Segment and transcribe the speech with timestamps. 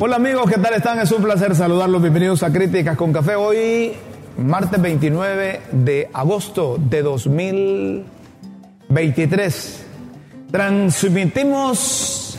[0.00, 1.00] Hola amigos, ¿qué tal están?
[1.00, 2.00] Es un placer saludarlos.
[2.00, 3.34] Bienvenidos a Críticas con Café.
[3.34, 3.94] Hoy,
[4.36, 9.86] martes 29 de agosto de 2023.
[10.52, 12.38] Transmitimos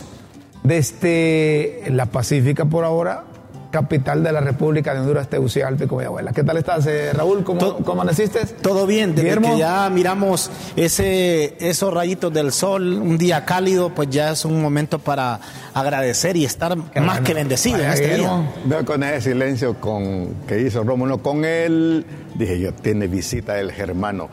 [0.64, 3.26] desde la Pacífica por ahora,
[3.72, 6.32] capital de la República de Honduras, Tegucigalpa y abuela.
[6.32, 7.44] ¿Qué tal estás, eh, Raúl?
[7.44, 8.45] ¿Cómo, To- ¿Cómo amaneciste?
[8.62, 9.54] Todo bien, desde Guillermo.
[9.54, 14.62] que ya miramos ese, esos rayitos del sol, un día cálido, pues ya es un
[14.62, 15.40] momento para
[15.73, 17.23] agradecer y estar más bueno.
[17.23, 18.52] que bendecido en este Guillermo.
[18.56, 18.64] día.
[18.66, 23.72] Veo con ese silencio con, que hizo Rómulo con él, dije yo, tiene visita del
[23.72, 24.30] germano.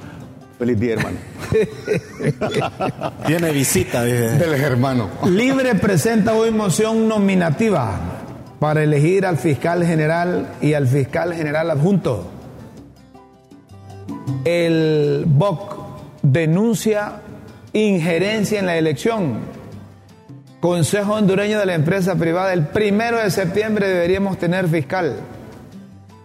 [0.58, 1.18] Feliz día, hermano.
[3.26, 4.02] Tiene visita.
[4.04, 4.30] dice.
[4.38, 5.10] del germano.
[5.26, 8.15] Libre presenta hoy moción nominativa
[8.58, 12.30] para elegir al fiscal general y al fiscal general adjunto.
[14.44, 15.76] El BOC
[16.22, 17.20] denuncia
[17.72, 19.40] injerencia en la elección.
[20.60, 25.16] Consejo hondureño de la empresa privada, el primero de septiembre deberíamos tener fiscal.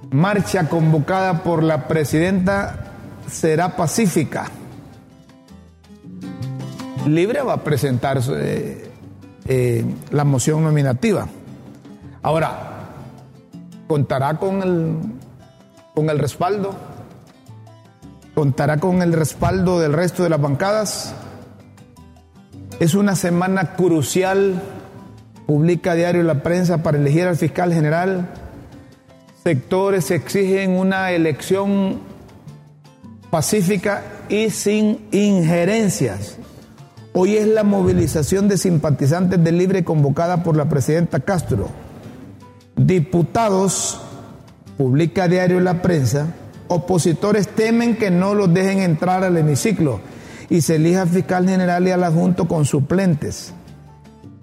[0.09, 2.91] Marcha convocada por la presidenta
[3.29, 4.45] será pacífica.
[7.07, 8.89] Libre va a presentar eh,
[9.47, 11.27] eh, la moción nominativa.
[12.23, 12.81] Ahora,
[13.87, 14.97] contará con el,
[15.95, 16.75] con el respaldo,
[18.35, 21.15] contará con el respaldo del resto de las bancadas.
[22.79, 24.61] Es una semana crucial,
[25.47, 28.29] publica diario La Prensa para elegir al fiscal general.
[29.43, 31.99] Sectores exigen una elección
[33.31, 36.37] pacífica y sin injerencias.
[37.13, 41.67] Hoy es la movilización de simpatizantes del Libre convocada por la presidenta Castro.
[42.75, 44.01] Diputados,
[44.77, 46.27] publica diario La Prensa,
[46.67, 49.99] opositores temen que no los dejen entrar al hemiciclo
[50.49, 53.53] y se elija fiscal general y al adjunto con suplentes.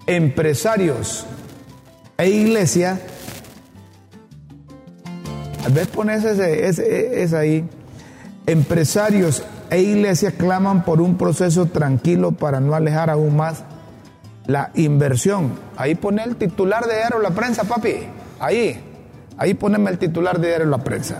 [0.07, 1.25] Empresarios
[2.17, 2.99] e iglesia,
[5.63, 7.67] tal vez pones ese, ahí,
[8.45, 13.63] empresarios e iglesias claman por un proceso tranquilo para no alejar aún más
[14.47, 15.53] la inversión.
[15.77, 18.18] Ahí pone el titular de Diario La Prensa, papi.
[18.39, 18.79] Ahí.
[19.37, 21.19] Ahí poneme el titular de Diario La Prensa.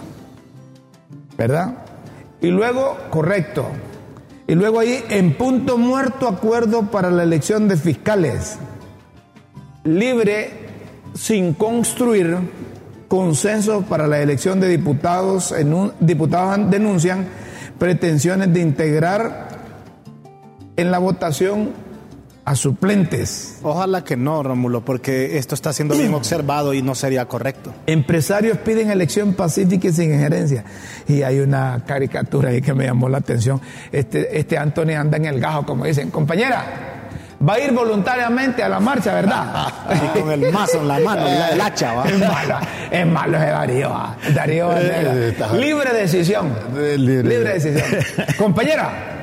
[1.37, 1.75] ¿Verdad?
[2.41, 3.65] Y luego, correcto.
[4.47, 8.57] Y luego ahí, en punto muerto, acuerdo para la elección de fiscales.
[9.83, 10.51] Libre,
[11.13, 12.37] sin construir
[13.07, 15.51] consenso para la elección de diputados.
[15.51, 17.27] En un- diputados denuncian
[17.77, 19.47] pretensiones de integrar
[20.75, 21.69] en la votación
[22.49, 23.59] a suplentes.
[23.61, 27.71] Ojalá que no, Rómulo, porque esto está siendo bien observado y no sería correcto.
[27.85, 30.63] Empresarios piden elección pacífica y sin injerencia.
[31.07, 33.61] Y hay una caricatura ahí que me llamó la atención.
[33.91, 36.09] Este, este Anthony anda en el gajo, como dicen.
[36.09, 36.65] Compañera,
[37.47, 39.67] va a ir voluntariamente a la marcha, ¿verdad?
[40.15, 42.05] Y con el mazo en la mano, la- el hacha, ¿va?
[42.09, 42.57] Es malo,
[42.89, 43.95] es malo ese Darío.
[44.33, 44.69] Darío
[45.59, 46.51] Libre decisión.
[46.75, 47.29] Libre.
[47.29, 47.85] Libre decisión.
[48.39, 49.18] Compañera,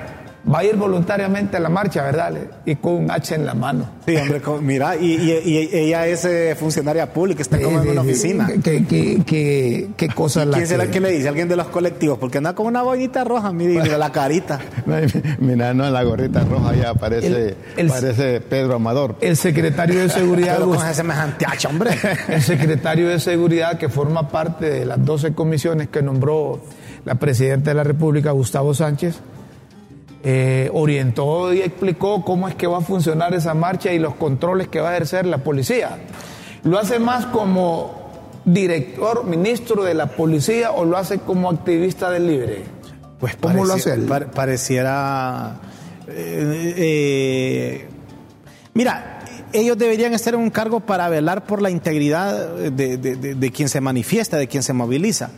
[0.52, 2.32] va a ir voluntariamente a la marcha, ¿verdad?
[2.64, 3.88] Y con un hacha en la mano.
[4.06, 8.00] Sí, hombre, mira, y, y- y ella es eh, funcionaria pública, está como en una
[8.02, 8.46] oficina.
[8.62, 11.28] ¿Qué, qué, qué, qué cosa la ¿Quién será que- que le dice?
[11.28, 14.60] Alguien de los colectivos, porque anda con una boinita roja, mire, y mira la carita.
[15.40, 19.16] Mira, no, la gorrita roja ya parece, El- el- parece Pedro Amador.
[19.20, 21.90] El secretario de Seguridad, con semejante hacha, hombre.
[22.28, 26.60] el secretario de Seguridad que forma parte de las 12 comisiones que nombró
[27.04, 29.16] la presidenta de la República, Gustavo Sánchez,
[30.28, 34.67] eh, orientó y explicó cómo es que va a funcionar esa marcha y los controles
[34.67, 35.99] que va a ejercer la policía.
[36.64, 38.11] ¿Lo hace más como
[38.44, 42.64] director, ministro de la policía o lo hace como activista del libre?
[43.20, 44.06] Pues ¿Cómo lo hace él?
[44.34, 45.61] pareciera.
[46.08, 47.88] eh, eh,
[48.75, 49.20] mira,
[49.52, 53.50] ellos deberían estar en un cargo para velar por la integridad de, de- de- de
[53.52, 55.31] quien se manifiesta, de quien se moviliza.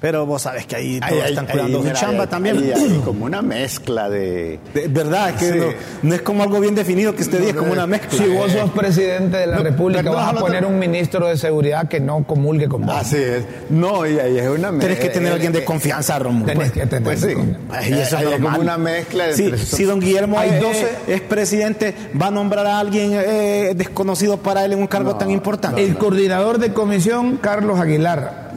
[0.00, 3.00] Pero vos sabes que ahí todos Ahí- están ahí- cuidando su chamba ahí- también.
[3.04, 4.60] como una mezcla de...
[4.72, 5.58] De verdad, que Sí.
[5.58, 5.66] no,
[6.08, 8.10] no es como algo bien definido que usted diga, es como una mezcla.
[8.24, 11.88] Si vos sos presidente de la No, República, vas a poner un ministro de seguridad
[11.88, 12.94] que no comulgue con vos.
[12.96, 13.44] Así es.
[13.70, 16.46] No, y ahí es una Tenés que tener eh, alguien de eh, confianza, Romulo.
[16.46, 17.02] Tenés que tener.
[17.02, 17.34] Pues sí.
[17.70, 19.58] Ay, eso es como una mezcla Sí, entre...
[19.58, 24.36] si don Guillermo Hay es, 12 es presidente, va a nombrar a alguien eh, desconocido
[24.36, 25.84] para él en un cargo tan importante.
[25.84, 28.47] El coordinador de comisión, Carlos Aguilar,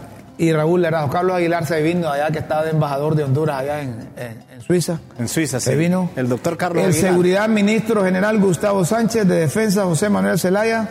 [0.41, 1.07] y Raúl Lerado.
[1.09, 4.61] Carlos Aguilar se vino allá, que estaba de embajador de Honduras allá en, en- en
[4.61, 4.99] Suiza.
[5.19, 5.77] En Suiza, Se sí.
[5.77, 6.09] vino.
[6.15, 7.09] El doctor Carlos El Aguilar.
[7.11, 10.87] seguridad ministro general Gustavo Sánchez, de defensa José Manuel Zelaya.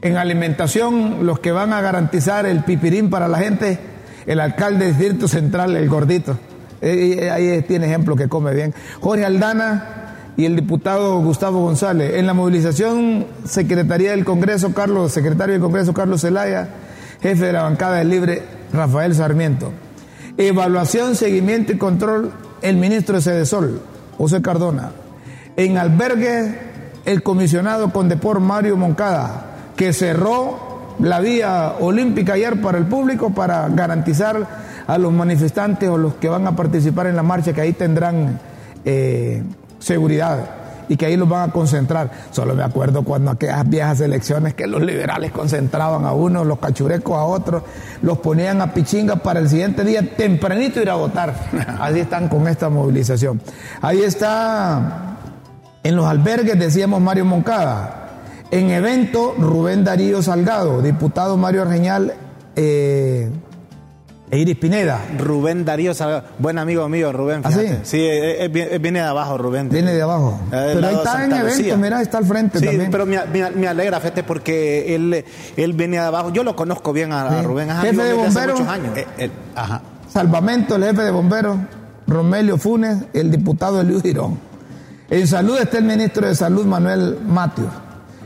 [0.00, 3.78] En alimentación, los que van a garantizar el pipirín para la gente,
[4.26, 6.38] el alcalde del Distrito Central, el gordito.
[6.80, 8.74] Eh, eh, Ahí tiene ejemplo que come bien.
[9.00, 12.14] Jorge Aldana y el diputado Gustavo González.
[12.16, 16.68] En la movilización, Secretaría del Congreso, Carlos, secretario del Congreso, Carlos Zelaya,
[17.24, 19.72] jefe de la bancada del Libre, Rafael Sarmiento.
[20.36, 22.30] Evaluación, seguimiento y control,
[22.60, 23.80] el ministro de Sedesol,
[24.18, 24.90] José Cardona.
[25.56, 26.54] En albergue,
[27.06, 33.70] el comisionado Condepor Mario Moncada, que cerró la vía olímpica ayer para el público para
[33.70, 34.46] garantizar
[34.86, 38.38] a los manifestantes o los que van a participar en la marcha que ahí tendrán
[38.84, 39.42] eh,
[39.78, 42.10] seguridad y que ahí los van a concentrar.
[42.30, 47.16] Solo me acuerdo cuando aquellas viejas elecciones que los liberales concentraban a unos, los cachurecos
[47.16, 47.62] a otros,
[48.02, 51.34] los ponían a pichinga para el siguiente día tempranito ir a votar.
[51.80, 53.40] Así están con esta movilización.
[53.80, 55.18] Ahí está
[55.82, 58.00] en los albergues, decíamos Mario Moncada.
[58.50, 62.14] En evento, Rubén Darío Salgado, diputado Mario Argeñal
[62.56, 63.30] eh,
[64.34, 65.00] e Iris Pineda.
[65.18, 67.42] Rubén Darío Salgado, buen amigo mío, Rubén.
[67.44, 67.60] ¿Ah, sí?
[67.84, 69.68] sí, eh, eh, viene viene de abajo, Rubén.
[69.68, 70.40] Viene de abajo.
[70.52, 71.76] Eh, Pero ahí está en Santa evento, Lucía.
[71.76, 72.90] mira, está al frente Sí, también.
[72.90, 75.24] pero me, me- me alegra, fíjate, porque él,
[75.56, 76.32] él venía de abajo.
[76.32, 77.42] Yo lo conozco bien a.
[77.42, 77.70] Rubén.
[77.70, 78.58] es Jefe de hace bomberos.
[78.60, 78.96] muchos años.
[78.96, 79.82] Eh, eh, ajá.
[80.12, 81.56] Salvamento, el jefe de bomberos,
[82.06, 84.38] Romelio Funes, el diputado Eliud Girón.
[85.10, 87.66] En salud está el ministro de Salud, Manuel Matio.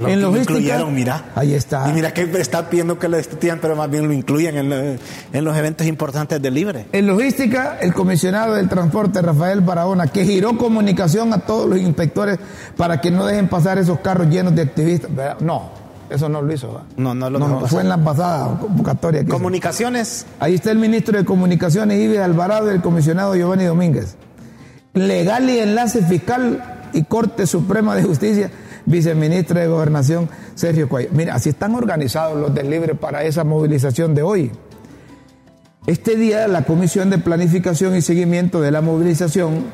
[0.00, 1.24] Lo en lo logística, incluyeron, mira.
[1.34, 1.88] ahí está.
[1.88, 4.76] Y mira que está pidiendo que lo destituyan, pero más bien lo incluyan en, lo-
[4.76, 6.86] en los eventos importantes de Libre.
[6.92, 12.38] En logística, el comisionado del transporte, Rafael Barahona, que giró comunicación a todos los inspectores
[12.76, 15.10] para que no dejen pasar esos carros llenos de activistas.
[15.40, 15.70] No,
[16.10, 16.68] eso no lo hizo.
[16.68, 16.82] ¿verdad?
[16.96, 17.68] No, no lo dejó pasar.
[17.70, 19.20] fue en la pasada convocatoria.
[19.22, 19.36] que hizo.
[19.36, 24.16] Comunicaciones, Ahí está el ministro de Comunicaciones, Ives Alvarado, y el comisionado Giovanni Domínguez.
[24.94, 28.50] Legal y enlace fiscal y Corte Suprema de Justicia,
[28.88, 31.10] viceministro de Gobernación, Sergio Cuello.
[31.12, 34.50] Mira, así están organizados los del Libre para esa movilización de hoy.
[35.86, 39.64] Este día la Comisión de Planificación y Seguimiento de la Movilización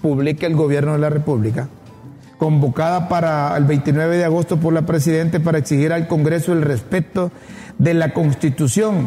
[0.00, 1.68] publica el Gobierno de la República,
[2.38, 7.30] convocada para el 29 de agosto por la Presidenta para exigir al Congreso el respeto
[7.78, 9.06] de la Constitución.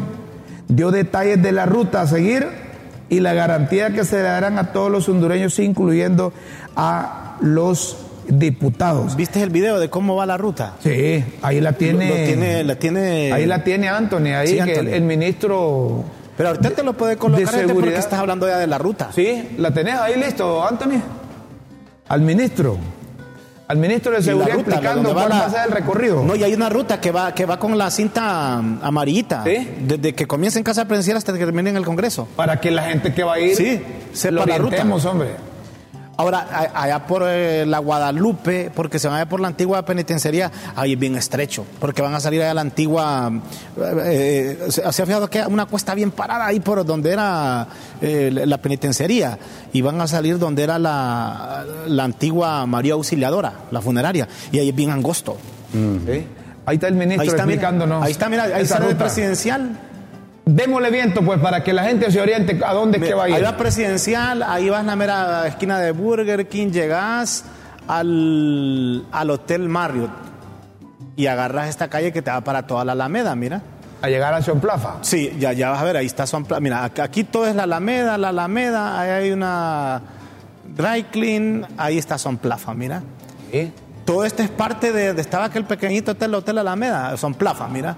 [0.68, 2.46] Dio detalles de la ruta a seguir
[3.08, 6.32] y la garantía que se darán a todos los hondureños, incluyendo
[6.76, 9.16] a los diputados.
[9.16, 10.74] ¿viste el video de cómo va la ruta?
[10.82, 12.08] Sí, ahí la tiene.
[12.08, 13.32] Lo- lo tiene, la tiene.
[13.32, 16.04] Ahí la tiene Anthony, ahí Sí, que el, ministro.
[16.36, 19.10] Pero ahorita te lo puede colocar de gente porque estás hablando ya de la ruta.
[19.14, 21.00] Sí, la tenés ahí listo, Anthony.
[22.08, 22.76] Al ministro.
[23.66, 26.22] Al ministro de Seguridad ruta, explicando cuál la- va a ser el recorrido.
[26.24, 29.44] No, y hay una ruta que va, que va con la cinta mm, amarillita.
[29.44, 29.68] ¿Sí?
[29.86, 32.26] Desde que comienza en Casa Presidencial hasta que termine en el Congreso.
[32.34, 33.78] Para que la gente que va a ir Sí,
[34.14, 34.82] sepa lo la ruta.
[35.10, 35.28] hombre.
[36.20, 40.50] Ahora, allá por eh, la Guadalupe, porque se van a ver por la antigua penitenciaría,
[40.74, 43.30] ahí es bien estrecho, porque van a salir allá a la antigua.
[43.76, 47.68] Eh, eh, se ha fijado que hay una cuesta bien parada ahí por donde era
[48.00, 49.38] eh, la penitenciaría,
[49.72, 54.70] y van a salir donde era la, la antigua María Auxiliadora, la funeraria, y ahí
[54.70, 55.36] es bien angosto.
[55.72, 56.26] Sí.
[56.66, 58.02] Ahí está el ministro Ahí está, mira, explicándonos.
[58.04, 59.04] ahí está, mira, ahí esa sale el ruta.
[59.04, 59.78] presidencial.
[60.50, 63.28] Démosle viento, pues, para que la gente se oriente a dónde es que va a
[63.28, 63.34] ir.
[63.34, 67.44] Ahí va presidencial, ahí vas a la mera esquina de Burger King, llegas
[67.86, 70.10] al, al Hotel Marriott
[71.16, 73.60] y agarras esta calle que te va para toda la Alameda, mira.
[74.00, 74.94] A llegar a Son Plaza.
[75.02, 77.64] Sí, ya, ya vas a ver, ahí está Son Pla- Mira, aquí, todo es la
[77.64, 80.00] Alameda, la Alameda, ahí hay una
[80.74, 83.02] dry clean, ahí está Son Plaza, mira.
[83.52, 83.70] Sí.
[84.06, 87.96] Todo esto es parte de, de estaba aquel pequeñito hotel, Hotel Alameda, Son Plaza, mira.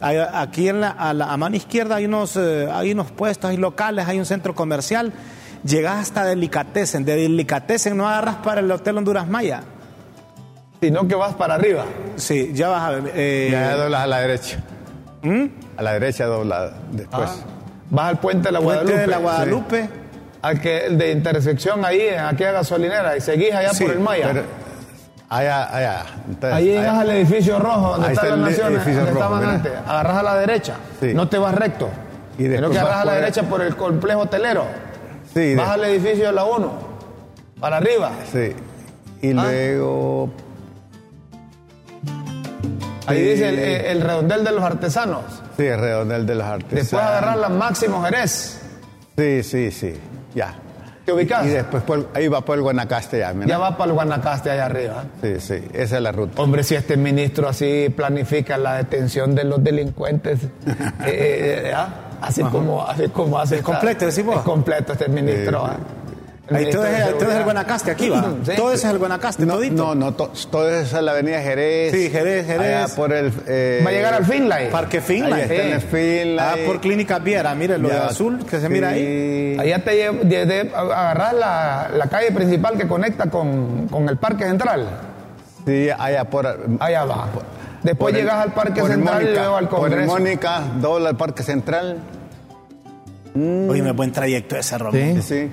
[0.00, 3.56] Aquí en la, a, la a mano izquierda hay unos, eh, hay unos puestos, hay
[3.56, 5.12] locales, hay un centro comercial.
[5.64, 7.04] Llegas hasta Delicatessen.
[7.04, 9.62] De Delicatessen no agarras para el Hotel Honduras Maya.
[10.80, 11.84] Sino que vas para arriba.
[12.16, 13.12] Sí, ya vas a ver.
[13.14, 14.58] eh, Ya doblas a la derecha.
[15.22, 15.44] ¿Mm?
[15.76, 17.28] A la derecha dobla después.
[17.30, 17.46] Ah.
[17.90, 19.00] Vas al puente de la Puente Guadalupe.
[19.00, 19.88] de la Guadalupe.
[20.42, 24.28] Al que, de intersección ahí, en aquella gasolinera, y seguís allá Sí, por el Maya.
[24.32, 24.44] Pero,
[25.30, 26.02] allá, allá.
[26.28, 27.00] Entonces, Ahí llegas allá.
[27.00, 29.72] al edificio rojo, donde Ahí están está las naciones, donde rojo, estaban antes.
[29.86, 31.14] Agarras a la derecha, Sí.
[31.14, 31.88] no te vas recto.
[32.38, 34.64] Y Creo que vas agarras a la derecha por el complejo hotelero.
[35.32, 36.72] Sí, Vas al edificio de la 1.
[37.60, 38.10] Para arriba.
[38.32, 38.52] Sí.
[39.22, 39.42] Y Ah.
[39.44, 40.30] luego.
[43.06, 45.22] Ahí dice el, el redondel de los artesanos.
[45.56, 46.74] Sí, el redondel de los artesanos.
[46.82, 48.60] Después agarrar la Máximo Jerez.
[49.18, 49.94] Sí, sí, sí.
[50.34, 50.54] Ya.
[51.04, 51.44] ¿Te ubicas?
[51.46, 53.32] Y después por- ahí va por el Guanacaste ya.
[53.32, 53.46] mira.
[53.46, 55.04] Ya va para el Guanacaste allá arriba.
[55.22, 55.54] Sí, sí.
[55.72, 56.40] Esa es la ruta.
[56.42, 60.40] Hombre, si este ministro así planifica la detención de los delincuentes,
[61.06, 61.88] eh, eh, ¿ah?
[62.20, 63.56] así como así como hace.
[63.56, 64.36] Es completo, decís vos.
[64.36, 65.64] Es completo este ministro.
[65.66, 65.76] ¿ah?
[66.52, 67.44] Ahí todo de es, todo es el.
[67.44, 68.24] Guanacaste aquí, va.
[68.44, 68.52] Sí.
[68.56, 69.74] Todo eso es el Guanacaste, No, todito.
[69.74, 71.92] no, no, to- todo eso es la avenida Jerez.
[71.92, 72.84] Sí, Jerez, Jerez.
[72.84, 73.32] Allá por el.
[73.46, 74.70] eh, Va a llegar al Finlay.
[74.70, 75.32] Parque Finlay.
[75.32, 75.80] Ahí está en el.
[75.80, 76.38] Finlay.
[76.40, 78.06] Ah, por Clínica Viera, mire lo de Ya.
[78.06, 79.56] azul que se mira ahí.
[79.60, 84.16] Allá te lle- de, de- agarrás la, la calle principal que conecta con, con el
[84.16, 84.86] Parque Central.
[85.66, 86.46] Sí, allá por.
[86.80, 87.28] Allá va.
[87.82, 90.06] Después por el- llegas al Parque por Central y luego al Por Congreso.
[90.12, 91.98] Mónica, dobla al Parque Central.
[93.34, 94.92] Oye, me buen trayecto ese, Ramón.
[94.94, 95.22] Sí.
[95.22, 95.48] Sí.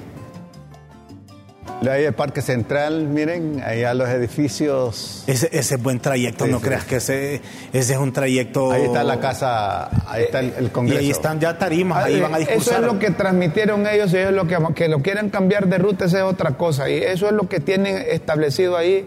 [1.81, 5.23] Luego Ahí el Parque Central, miren, allá los edificios.
[5.27, 6.65] Ese, ese es buen trayecto, Sí, no sí.
[6.65, 7.41] creas que ese,
[7.71, 8.71] ese es un trayecto.
[8.71, 10.99] Ahí está la casa, ahí está el, el Y Congreso.
[10.99, 12.81] ahí están ya tarimas, ahí Ah, van a Eso discursar.
[12.81, 16.05] es lo que transmitieron ellos y ellos lo que, que lo quieren cambiar de ruta,
[16.05, 16.89] esa es otra cosa.
[16.89, 19.05] Y eso es lo que tienen establecido ahí.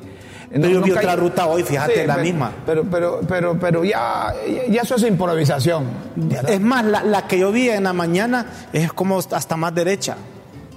[0.53, 2.53] Pero yo vi otra ruta hoy, fíjate, la pero- misma.
[2.67, 4.33] Pero, pero, pero, pero ya,
[4.69, 5.87] ya eso es improvisación.
[6.15, 6.51] ¿verdad?
[6.51, 10.17] Es más, la, la que yo vi en la mañana es como hasta más derecha.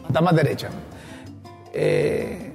[0.08, 0.70] Está más derecha.
[1.74, 2.52] Eh,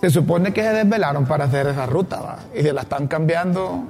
[0.00, 2.38] se supone que se desvelaron para hacer esa ruta, ¿va?
[2.56, 3.84] y se la están cambiando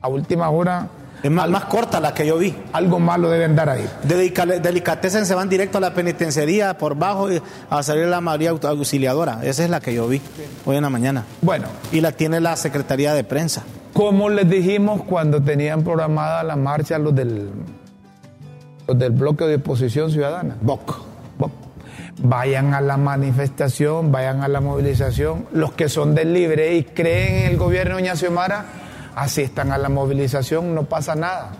[0.00, 0.88] a última hora.
[1.22, 2.54] Es más, más corta la que yo vi.
[2.74, 3.88] Algo malo deben dar ahí.
[4.02, 8.20] De Delica- Delicatessen se van directo a la penitenciaría por bajo y a salir la
[8.20, 9.38] María Auxiliadora.
[9.42, 10.20] Esa es la que yo vi
[10.66, 11.24] hoy en la mañana.
[11.40, 13.62] Bueno, Y la tiene la Secretaría de Prensa.
[13.94, 17.48] como les dijimos cuando tenían programada la marcha los del,
[18.86, 20.94] los del bloque de oposición ciudadana, BOC,
[21.38, 21.52] BOC,
[22.18, 25.46] vayan a la manifestación, vayan a la movilización.
[25.52, 28.64] Los que son del libre y creen en el gobierno de Doña Xiomara,
[29.14, 31.52] asistan a la movilización, no pasa nada.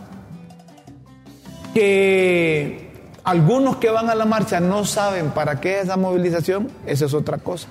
[1.73, 2.93] Que
[3.25, 7.15] algunos que van a la marcha no saben para qué es esa movilización, eso es
[7.15, 7.69] otra cosa.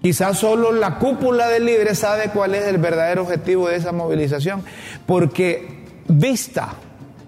[0.00, 4.62] Quizás solo la cúpula del libre sabe cuál es el verdadero objetivo de esa movilización,
[5.06, 6.74] porque vista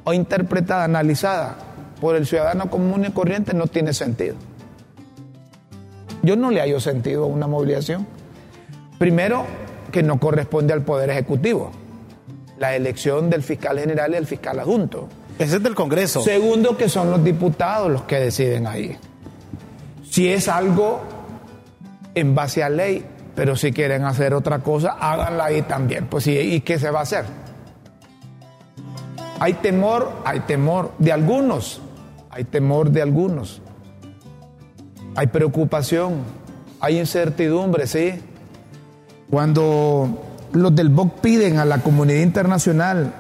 [0.05, 1.65] o interpretada, analizada
[2.00, 4.35] por el ciudadano común y corriente no tiene sentido.
[6.23, 8.07] Yo no le hallo sentido a una movilización.
[8.99, 9.45] Primero,
[9.93, 11.71] que no corresponde al Poder Ejecutivo,
[12.59, 15.09] la elección del fiscal general y el fiscal adjunto.
[15.38, 16.23] Ese es del Congreso.
[16.23, 18.97] Segundo, que son los diputados los que deciden ahí.
[20.11, 21.00] Si es algo
[22.15, 26.07] en base a ley, pero si quieren hacer otra cosa, háganla ahí también.
[26.07, 27.26] Pues sí, ¿y qué se va a hacer?
[29.38, 31.83] Hay temor, hay temor de algunos,
[32.37, 33.62] hay temor de algunos.
[35.14, 36.16] Hay preocupación,
[36.81, 38.12] hay incertidumbre, sí.
[39.31, 43.14] Cuando los del BOC piden a la comunidad internacional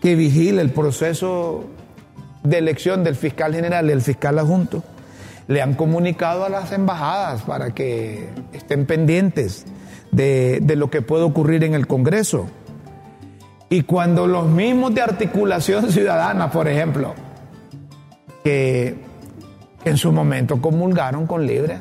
[0.00, 1.64] que vigile el proceso
[2.44, 4.84] de elección del fiscal general y del fiscal adjunto,
[5.48, 9.64] le han comunicado a las embajadas para que estén pendientes
[10.12, 12.46] de, de lo que puede ocurrir en el Congreso.
[13.68, 17.14] Y cuando los mismos de articulación ciudadana, por ejemplo,
[18.44, 18.96] que
[19.84, 21.78] en su momento comulgaron con Libre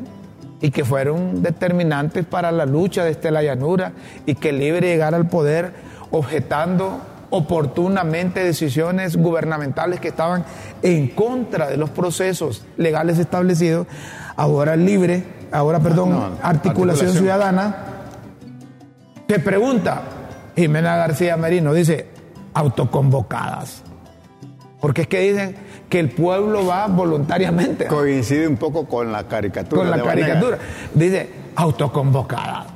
[0.62, 3.94] y que fueron determinantes para la lucha desde la llanura
[4.26, 5.74] y que Libre llegara al poder
[6.12, 10.44] objetando oportunamente decisiones gubernamentales que estaban
[10.82, 13.88] en contra de los procesos legales establecidos,
[14.36, 17.12] ahora Libre, ahora perdón, no, articulación, articulación.
[17.12, 17.76] ciudadana,
[19.28, 20.02] se pregunta,
[20.56, 22.08] Jimena García Merino dice,
[22.54, 23.84] autoconvocadas.
[24.82, 25.56] Porque es que dicen
[25.90, 27.88] que el pueblo va voluntariamente.
[27.88, 29.82] Coincide un poco con la caricatura.
[29.82, 30.28] con la de Vanega.
[30.28, 30.58] caricatura.
[30.94, 32.68] Dice, autoconvocada.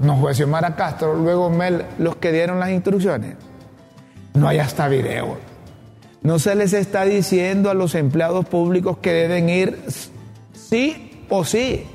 [0.00, 3.34] No fue Xiomara Castro, luego Mel, los que dieron las instrucciones.
[4.34, 5.38] No hay hasta video.
[6.22, 9.80] No se les está diciendo a los empleados públicos que deben ir
[10.52, 11.86] sí o sí.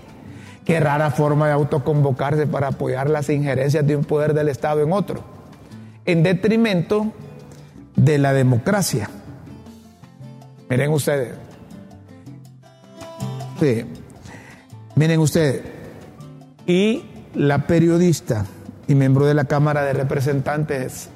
[0.65, 4.91] Qué rara forma de autoconvocarse para apoyar las injerencias de un poder del Estado en
[4.91, 5.23] otro,
[6.05, 7.11] en detrimento
[7.95, 9.09] de la democracia.
[10.73, 11.35] Miren ustedes.
[13.59, 13.85] Sí.
[14.95, 15.61] Miren ustedes.
[16.65, 18.47] Y la periodista
[18.87, 21.09] y miembro de la Cámara de Representantes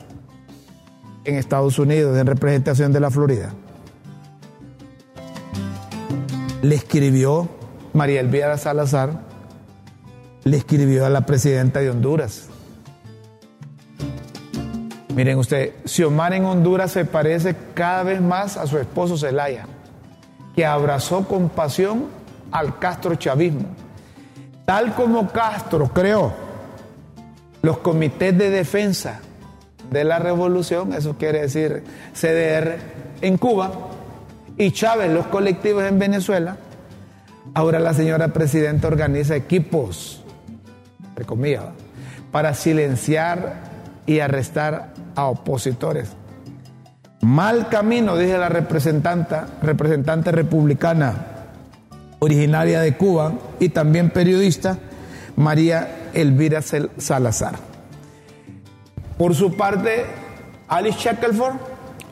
[1.24, 3.52] en Estados Unidos, en representación de la Florida,
[6.62, 7.50] le escribió
[7.94, 9.22] María Elvira Salazar,
[10.44, 12.47] le escribió a la presidenta de Honduras
[15.18, 19.66] Miren usted, Xiomara en Honduras se parece cada vez más a su esposo Zelaya,
[20.56, 22.06] que abrazó con pasión
[22.52, 23.66] al Castro chavismo.
[24.64, 26.34] Tal como Castro creó
[27.64, 29.22] los comités de defensa
[29.90, 31.84] de la revolución, eso quiere decir
[32.14, 32.78] CDR,
[33.22, 33.72] en Cuba,
[34.56, 36.58] y Chávez los colectivos en Venezuela,
[37.56, 40.24] ahora la señora presidenta organiza equipos,
[41.10, 41.64] entre comillas,
[42.32, 43.66] para silenciar
[44.06, 46.10] y arrestar a opositores.
[47.22, 51.16] Mal camino, dice la representante, representante republicana
[52.20, 54.78] originaria de Cuba y también periodista,
[55.36, 57.56] María Elvira Salazar.
[59.18, 60.06] Por su parte,
[60.68, 61.56] Alice Shackelford.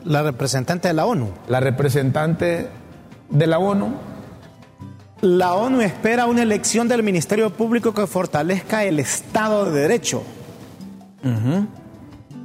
[0.04, 1.30] La representante de la ONU.
[1.48, 2.68] La representante
[3.30, 3.94] de la ONU.
[5.20, 10.24] La ONU espera una elección del Ministerio Público que fortalezca el Estado de Derecho.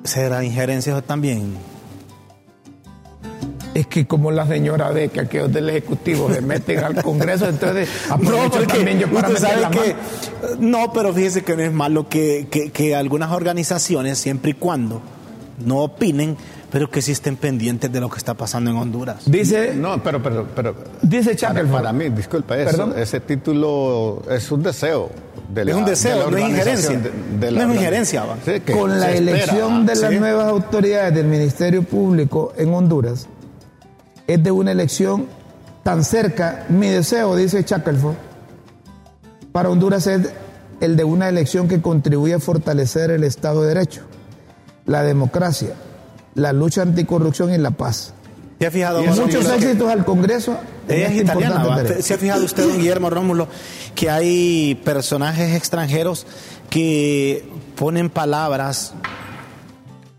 [0.03, 1.55] ¿Será injerencia también?
[3.73, 7.87] Es que como la señora ve que aquellos del Ejecutivo se meten al Congreso, entonces
[8.21, 9.95] no, también yo para sabe que,
[10.59, 15.01] No, pero fíjese que no es malo que, que, algunas organizaciones, siempre y cuando
[15.65, 16.35] no opinen,
[16.69, 19.23] pero que sí estén pendientes de lo que está pasando en Honduras.
[19.25, 19.73] Dice.
[19.73, 20.75] No, pero, pero, pero.
[21.01, 25.11] Dice Para, para, mí, disculpa, eso, ese título es un deseo.
[25.53, 27.01] De es un deseo, no es injerencia.
[27.51, 28.23] no es injerencia.
[28.71, 33.27] Con la elección de las nuevas autoridades del Ministerio Público en Honduras,
[34.27, 35.27] es de una elección
[35.83, 36.65] tan cerca.
[36.69, 38.15] Mi deseo, dice Shackelford,
[39.51, 40.29] para Honduras es
[40.79, 44.03] el de una elección que contribuye a fortalecer el Estado de Derecho,
[44.85, 45.73] la democracia,
[46.33, 48.13] la lucha anticorrupción y la paz.
[48.61, 50.55] ¿Se ha fijado, muchos éxitos al Congreso.
[50.87, 51.83] Ella es este italiana.
[51.99, 53.47] ¿Se ha fijado usted, don Guillermo Rómulo,
[53.95, 56.27] que hay personajes extranjeros
[56.69, 57.43] que
[57.75, 58.93] ponen palabras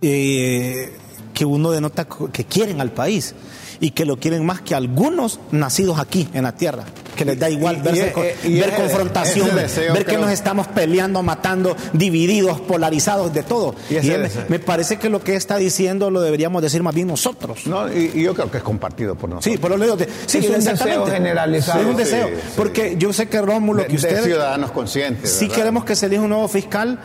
[0.01, 0.93] eh,
[1.33, 3.37] que uno denota que quieren al país?
[3.79, 6.85] y que lo quieren más que algunos nacidos aquí en la tierra
[7.23, 13.43] que les da igual ver confrontación, ver que nos estamos peleando, matando, divididos, polarizados, de
[13.43, 13.75] todo.
[13.91, 14.00] Y,
[14.49, 17.67] me parece que lo que está diciendo lo deberíamos decir más bien nosotros.
[17.67, 19.52] No, y, yo creo que es compartido por nosotros.
[19.52, 21.81] Sí, por los de, sí, es un deseo generalizado.
[21.81, 24.25] Es un deseo, porque yo sé que Rómulo, que ustedes...
[24.25, 25.31] ciudadanos conscientes.
[25.31, 26.99] Sí queremos que se elija un nuevo fiscal,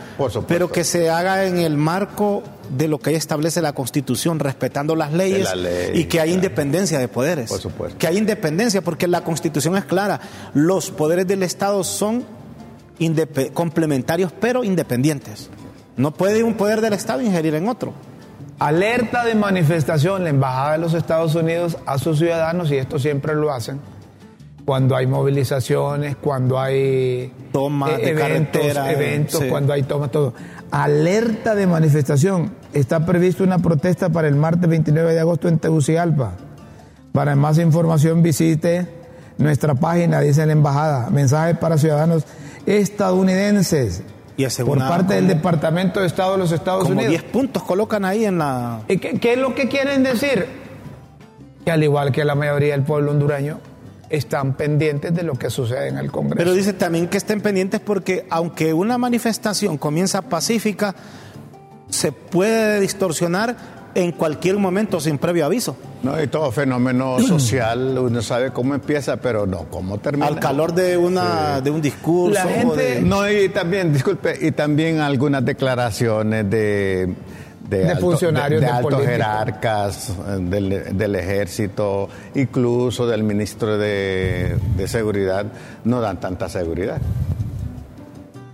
[0.46, 5.12] pero que se haga en el marco de lo que establece la Constitución, respetando las
[5.12, 5.48] leyes
[5.94, 7.48] y que hay independencia de poderes.
[7.48, 7.98] Por supuesto.
[7.98, 10.20] Que hay independencia, porque la Constitución es clara.
[10.54, 12.24] Los poderes del Estado son
[13.54, 15.50] complementarios pero independientes.
[15.96, 17.92] No puede un poder del Estado ingerir en otro.
[18.58, 23.34] Alerta de manifestación la Embajada de los Estados Unidos a sus ciudadanos, y esto siempre
[23.34, 23.80] lo hacen,
[24.64, 30.34] cuando hay movilizaciones, cuando hay tomas eh, eventos, eventos cuando hay tomas, todo.
[30.70, 32.52] Alerta de manifestación.
[32.72, 36.32] Está prevista una protesta para el martes 29 de agosto en Tegucigalpa.
[37.12, 38.86] Para más información visite
[39.38, 42.24] nuestra página, dice la embajada, mensajes para ciudadanos
[42.66, 44.02] estadounidenses.
[44.36, 47.10] Y por parte del Departamento de Estado de los Estados como Unidos.
[47.10, 48.82] 10 puntos colocan ahí en la...
[48.86, 50.46] ¿Y qué, es lo que quieren decir?
[51.64, 53.58] Que al igual que la mayoría del pueblo hondureño,
[54.10, 56.36] están pendientes de lo que sucede en el Congreso.
[56.36, 60.94] Pero dice también que estén pendientes porque aunque una manifestación comienza pacífica,
[61.88, 63.56] se puede distorsionar
[63.94, 65.76] en cualquier momento sin previo aviso.
[66.02, 70.26] No, y todo fenómeno social, uno sabe cómo empieza, pero no cómo termina.
[70.26, 72.34] Al calor de una de un discurso.
[72.34, 73.00] La gente...
[73.02, 77.14] No, y también, disculpe, y también algunas declaraciones de
[77.68, 85.46] de, funcionarios de, altos jerarcas del, del, ejército, incluso del ministro de, seguridad,
[85.84, 86.98] no dan tanta seguridad.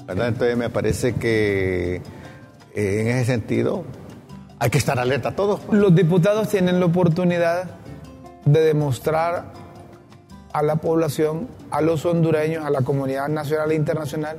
[0.07, 0.29] ¿verdad?
[0.29, 2.03] Entonces me parece que eh,
[2.75, 3.85] en ese sentido
[4.59, 5.61] hay que estar alerta a todos.
[5.61, 5.79] Pues.
[5.79, 7.71] Los diputados tienen la oportunidad
[8.45, 9.53] de demostrar
[10.53, 14.37] a la población, a los hondureños, a la comunidad nacional e internacional,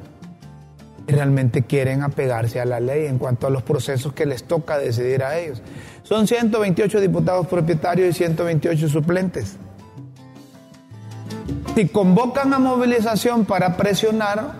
[1.08, 5.24] realmente quieren apegarse a la ley en cuanto a los procesos que les toca decidir
[5.24, 5.62] a ellos.
[6.04, 9.58] Son 128 diputados propietarios y 128 suplentes.
[11.76, 14.54] Si convocan a movilización para presionar,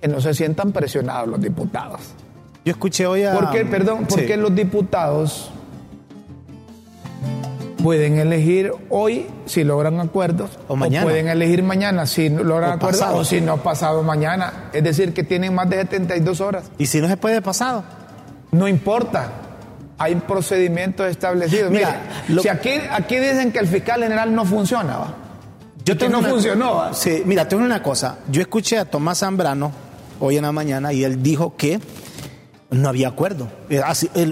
[0.00, 2.00] que no se sientan presionados los diputados.
[2.64, 3.34] Yo escuché hoy a...
[3.34, 5.50] ¿Por qué, perdón, porque los diputados
[7.86, 11.04] pueden elegir hoy si logran acuerdos o mañana.
[11.04, 14.70] pueden elegir mañana si logran acuerdos o si no pasado mañana.
[14.72, 16.64] Es decir, que tienen más de 72 horas.
[16.78, 17.84] ¿Y si no se puede pasado?
[18.50, 19.30] No importa.
[19.98, 21.70] Hay procedimientos establecidos.
[21.70, 25.14] Mira, si aquí, aquí dicen que el fiscal general no funciona, ¿va?
[25.84, 26.92] Yo tengo no funcionó.
[26.92, 28.18] Sí, mira, tengo una cosa.
[28.28, 29.70] Yo escuché a Tomás Zambrano
[30.18, 31.78] hoy en la mañana y él dijo que
[32.70, 33.48] no había acuerdo.
[33.70, 33.80] Eh,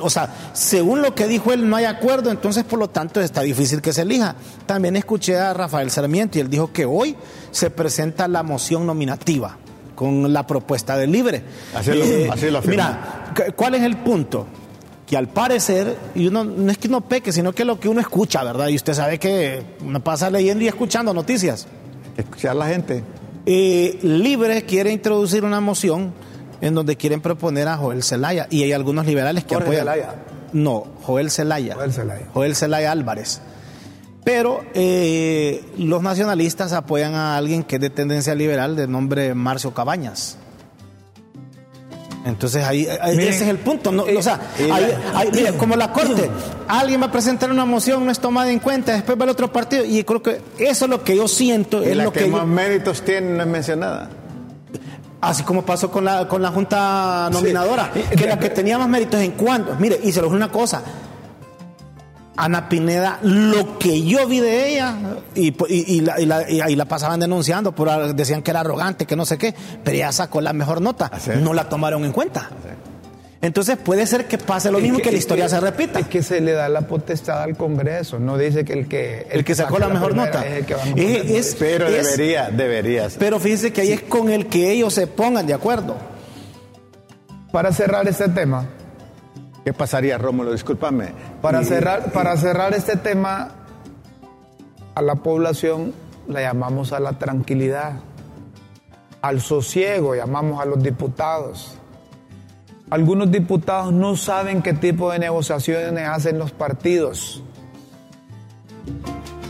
[0.02, 3.42] o sea, según lo que dijo él, no hay acuerdo, entonces por lo tanto está
[3.42, 4.34] difícil que se elija.
[4.66, 7.14] También escuché a Rafael Sarmiento y él dijo que hoy
[7.50, 9.56] se presenta la moción nominativa
[9.94, 11.42] con la propuesta del libre.
[11.74, 12.46] Así lo- Eh, así.
[12.68, 14.46] Mira, cu- ¿cuál es el punto?
[15.06, 18.00] Que al parecer, y uno no es que uno peque, sino que lo que uno
[18.00, 18.68] escucha, ¿verdad?
[18.68, 21.68] Y usted sabe que uno pasa leyendo y escuchando noticias.
[22.16, 23.04] Escuchar a la gente.
[23.46, 26.12] Eh, Libre quiere introducir una moción
[26.60, 29.86] en donde quieren proponer a Joel Zelaya y hay algunos liberales que Jorge apoyan.
[29.86, 30.14] Zelaya.
[30.52, 31.74] No, Joel Zelaya.
[31.74, 32.26] Joel Zelaya.
[32.32, 33.40] Joel Zelaya Álvarez.
[34.24, 39.74] Pero eh, los nacionalistas apoyan a alguien que es de tendencia liberal de nombre Marcio
[39.74, 40.38] Cabañas.
[42.24, 43.92] Entonces ahí, ahí- Miren, ese es el punto.
[43.92, 44.06] ¿no?
[44.06, 44.40] eh, o sea,
[44.72, 46.30] ahí- ahí- mire, como la corte,
[46.68, 49.52] alguien va a presentar una moción, no es tomada en cuenta, después va el otro
[49.52, 52.20] partido y creo que eso es lo que yo siento, Y es la lo que,
[52.20, 54.08] que yo- más méritos tiene no es mencionada.
[55.28, 58.02] Así como pasó con la, con la Junta Nominadora, Sí.
[58.16, 59.74] que la que tenía más méritos en cuanto.
[59.78, 60.82] Mire, y se lo una cosa.
[62.36, 64.96] Ana Pineda, lo que yo vi de ella,
[65.36, 68.58] y, y- y la, y la- y ahí la pasaban denunciando, por, decían que era
[68.60, 71.12] arrogante, que no sé qué, pero ella sacó la mejor nota.
[71.40, 72.50] No la tomaron en cuenta.
[73.44, 75.98] Entonces puede ser que pase lo mismo Es que, la es historia se repita.
[75.98, 79.44] Es que se le da la potestad al Congreso, no dice que el que El
[79.44, 80.46] que sacó la mejor nota.
[80.46, 81.26] es el que va a Es- poner.
[81.30, 83.16] es- Pero es- debería, deberías.
[83.18, 85.94] Pero fíjese que ahí es con el que ellos se pongan de acuerdo.
[87.52, 88.64] Para cerrar este tema,
[89.62, 90.52] ¿Qué pasaría, Rómulo?
[90.52, 91.08] Discúlpame.
[91.42, 93.52] para Y- cerrar, para cerrar este tema,
[94.94, 95.92] a la población
[96.28, 97.92] la llamamos a la tranquilidad,
[99.20, 101.76] al sosiego, llamamos a los diputados.
[102.90, 107.42] Algunos diputados no saben qué tipo de negociaciones hacen los partidos.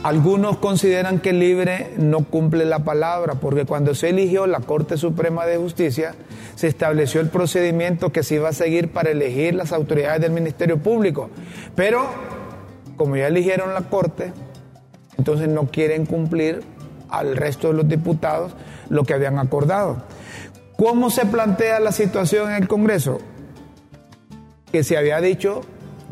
[0.05, 5.47] Algunos consideran que Libre no cumple la palabra, porque cuando se eligió la Corte Suprema
[5.47, 6.15] de Justicia,
[6.55, 10.79] se estableció el procedimiento que se iba a seguir para elegir las autoridades del Ministerio
[10.79, 11.31] Público.
[11.75, 12.07] Pero,
[12.97, 14.33] como ya eligieron la Corte,
[15.17, 16.63] entonces no quieren cumplir
[17.09, 18.53] al resto de los diputados
[18.91, 20.03] lo que habían acordado.
[20.77, 23.21] ¿Cómo se plantea la situación en el Congreso?
[24.73, 25.63] Que se había dicho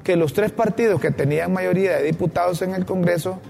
[0.05, 3.41] que los tres partidos que tenían mayoría de diputados en el Congreso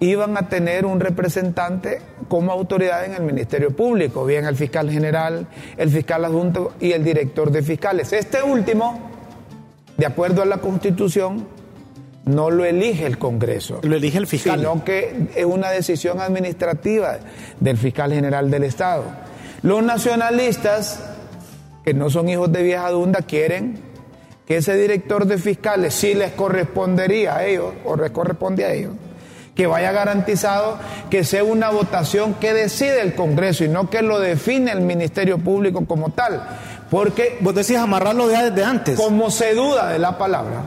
[0.00, 5.46] iban a tener un representante como autoridad en el Ministerio Público, bien el fiscal general,
[5.76, 8.12] el fiscal adjunto y el director de fiscales.
[8.12, 9.10] Este último,
[9.96, 11.46] de acuerdo a la Constitución,
[12.26, 14.58] no lo elige el Congreso Lo elige el fiscal.
[14.58, 17.18] sino que es una decisión administrativa
[17.60, 19.04] del fiscal general del Estado.
[19.66, 21.00] Los nacionalistas,
[21.84, 23.80] que no son hijos de vieja dunda, quieren
[24.46, 28.92] que ese director de fiscales, si les correspondería a ellos, o les corresponde a ellos,
[29.56, 30.78] que vaya garantizado
[31.10, 35.38] que sea una votación que decide el Congreso y no que lo define el Ministerio
[35.38, 36.46] Público como tal.
[36.88, 38.96] Porque Vos decís amarrarlo ya desde antes.
[38.96, 40.62] como se duda de la palabra,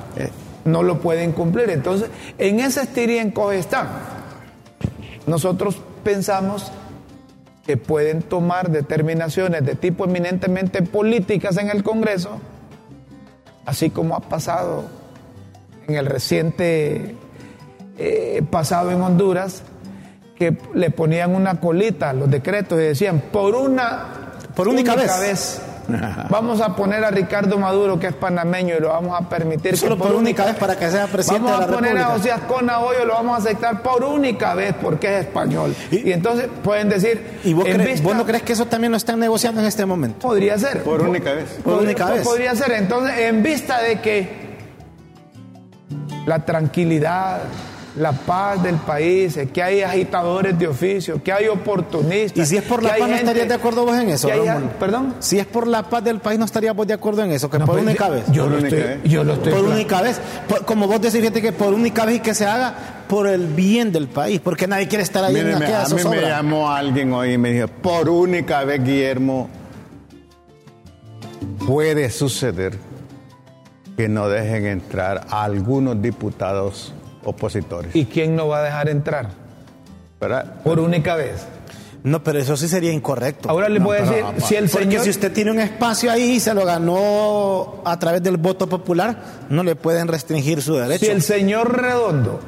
[0.65, 1.69] no lo pueden cumplir.
[1.69, 3.87] Entonces, en ese estir y encoge están.
[5.25, 6.73] Nosotros pensamos
[7.69, 12.39] que pueden tomar determinaciones de tipo eminentemente políticas en el Congreso,
[13.63, 14.85] así como ha pasado
[15.87, 17.15] en el reciente
[17.99, 19.61] eh, pasado en Honduras,
[20.35, 24.07] que le ponían una colita a los decretos y decían, por una
[24.55, 25.61] Por única vez.
[26.29, 29.77] Vamos a poner a Ricardo Maduro, que es panameño, y lo vamos a permitir.
[29.77, 31.93] Solo que por única vez para que sea presidente Vamos de la a poner a
[32.07, 32.17] República.
[32.17, 35.75] José Ascona Hoyo, lo vamos a aceptar por única vez porque es español.
[35.91, 37.39] Y, Y- entonces pueden decir.
[37.43, 39.67] ¿Y vos, en cre- vista- vos no crees que eso también lo están negociando en
[39.67, 40.19] este momento?
[40.19, 40.83] Podría ser.
[40.83, 41.49] Por única vez.
[41.63, 42.23] Por Podría- única vez.
[42.23, 42.71] Podría ser.
[42.73, 44.49] Entonces, en vista de que
[46.25, 47.39] la tranquilidad,
[47.95, 52.45] la paz del país, que hay agitadores de oficio, que hay oportunistas.
[52.45, 54.29] Y si es por la paz, ¿no estarías de acuerdo vos en eso?
[54.31, 54.69] hay-?
[54.79, 55.15] ¿Perdón?
[55.19, 57.49] Si es por la paz del país, ¿no estarías vos de acuerdo en eso?
[57.49, 58.23] Que No, por pues, única yo- vez.
[58.31, 59.03] Yo, Por lo única estoy, vez.
[59.11, 60.21] yo lo estoy por única vez.
[60.47, 62.73] Por- como vos decís, fíjate que por única vez y que se haga
[63.07, 66.03] por el bien del país, porque nadie quiere estar ahí en Míreme, aquella a mí
[66.09, 69.49] me llamó alguien hoy y me dijo, por única vez, Guillermo,
[71.65, 72.77] puede suceder
[73.97, 76.93] que no dejen entrar a algunos diputados
[77.29, 77.95] opositores.
[77.95, 79.29] ¿Y quién no va a dejar entrar?
[80.19, 80.61] ¿Verdad?
[80.63, 81.45] Por única vez.
[82.03, 83.49] No, pero eso sí sería incorrecto.
[83.49, 85.03] Ahora le voy a decir, si el Porque señor...
[85.03, 89.17] si usted tiene un espacio ahí y se lo ganó a través del voto popular,
[89.49, 91.05] no le pueden restringir su derecho.
[91.05, 92.39] Si el señor Redondo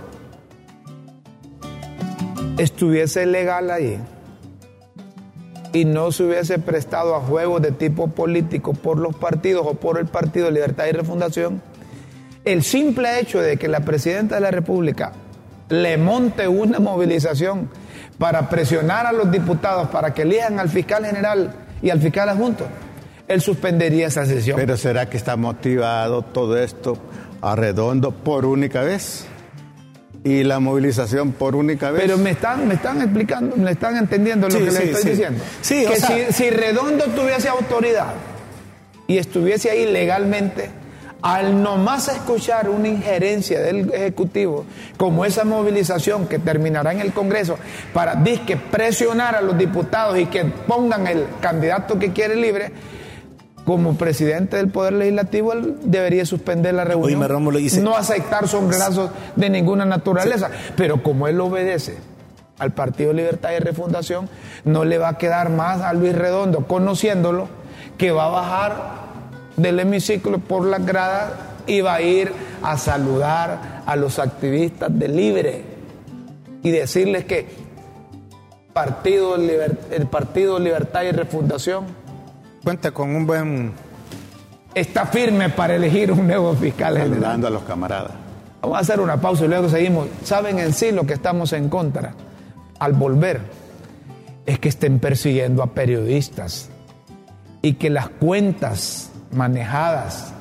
[2.57, 3.99] estuviese legal ahí
[5.73, 9.97] y no se hubiese prestado a juegos de tipo político por los partidos o por
[9.97, 11.61] el Partido Libertad y Refundación,
[12.45, 15.11] el simple hecho de que la presidenta de la República
[15.69, 17.69] le monte una movilización
[18.17, 22.67] para presionar a los diputados para que elijan al fiscal general y al fiscal adjunto,
[23.27, 24.57] él suspendería esa sesión.
[24.57, 26.97] Pero ¿será que está motivado todo esto
[27.41, 29.25] a redondo por única vez?
[30.23, 32.03] Y la movilización por única vez.
[32.03, 35.01] Pero me están, me están explicando, me están entendiendo lo Sí, que sí, les estoy
[35.03, 35.09] sí.
[35.09, 35.43] diciendo.
[35.43, 38.13] O que sea- si, si Redondo tuviese autoridad
[39.07, 40.69] y estuviese ahí legalmente,
[41.21, 44.65] al nomás escuchar una injerencia del Ejecutivo,
[44.97, 47.57] como esa movilización que terminará en el Congreso,
[47.93, 52.71] para disque presionar a los diputados y que pongan el candidato que quiere libre,
[53.65, 57.09] como presidente del Poder Legislativo, él debería suspender la reunión.
[57.21, 60.49] Oíme, Rómulo, y se- no aceptar sombrerazos de ninguna naturaleza.
[60.75, 61.97] Pero como él obedece
[62.57, 64.27] al Partido Libertad y Refundación,
[64.65, 67.47] no le va a quedar más a Luis Redondo, conociéndolo,
[67.99, 69.00] que va a bajar
[69.61, 71.33] del hemiciclo por las gradas
[71.67, 72.31] y va a ir
[72.63, 75.63] a saludar a los activistas de Libre
[76.63, 77.47] y decirles que
[78.73, 81.85] Partido Liber- el Partido Libertad y Refundación
[82.63, 83.73] Cuenta con un buen...
[84.75, 87.15] está firme para elegir un nuevo fiscal general.
[87.15, 88.11] Saludando a los camaradas.
[88.61, 90.07] Vamos a hacer una pausa y luego seguimos.
[90.23, 92.13] ¿Saben en sí lo que estamos en contra?
[92.77, 93.41] Al volver,
[94.45, 96.69] es que estén persiguiendo a periodistas
[97.63, 100.33] y que las cuentas manejadas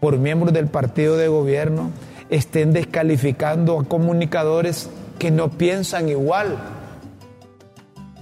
[0.00, 1.90] por miembros del partido de gobierno
[2.30, 6.56] estén descalificando a comunicadores que no piensan igual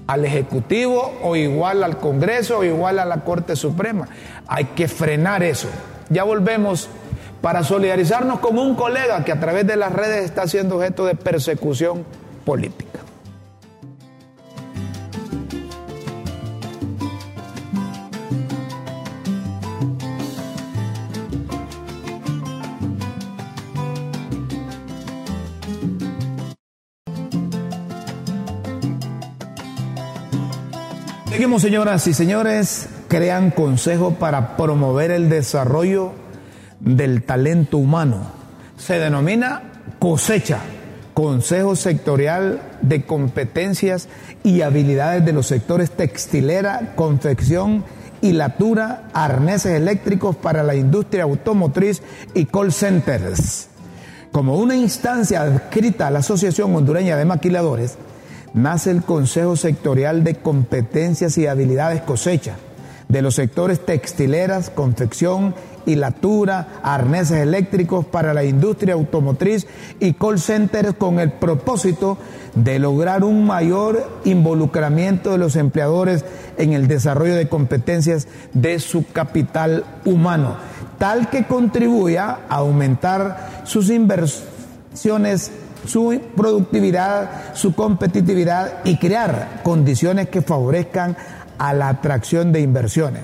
[0.06, 4.08] al Ejecutivo o igual al Congreso o igual a la Corte Suprema.
[4.46, 5.68] Hay que frenar eso.
[6.08, 6.88] Ya volvemos
[7.42, 11.14] para solidarizarnos con un colega que a través de las redes está siendo objeto de
[11.14, 12.04] persecución
[12.44, 12.87] política.
[31.56, 36.12] Señoras y señores, crean consejo para promover el desarrollo
[36.78, 38.30] del talento humano.
[38.76, 39.62] Se denomina
[39.98, 40.60] cosecha,
[41.14, 44.08] Consejo Sectorial de Competencias
[44.44, 47.82] y Habilidades de los sectores textilera, confección,
[48.20, 52.02] hilatura, arneses eléctricos para la industria automotriz
[52.34, 53.66] y call centers.
[54.30, 57.96] Como una instancia adscrita a la Asociación Hondureña de Maquiladores,
[58.54, 62.56] nace el Consejo Sectorial de Competencias y Habilidades Cosecha
[63.08, 65.54] de los sectores textileras, confección,
[65.86, 69.66] hilatura, arneses eléctricos para la industria automotriz
[69.98, 72.18] y call centers con el propósito
[72.54, 76.24] de lograr un mayor involucramiento de los empleadores
[76.58, 80.56] en el desarrollo de competencias de su capital humano,
[80.98, 85.50] tal que contribuya a aumentar sus inversiones
[85.88, 91.16] su productividad, su competitividad y crear condiciones que favorezcan
[91.58, 93.22] a la atracción de inversiones.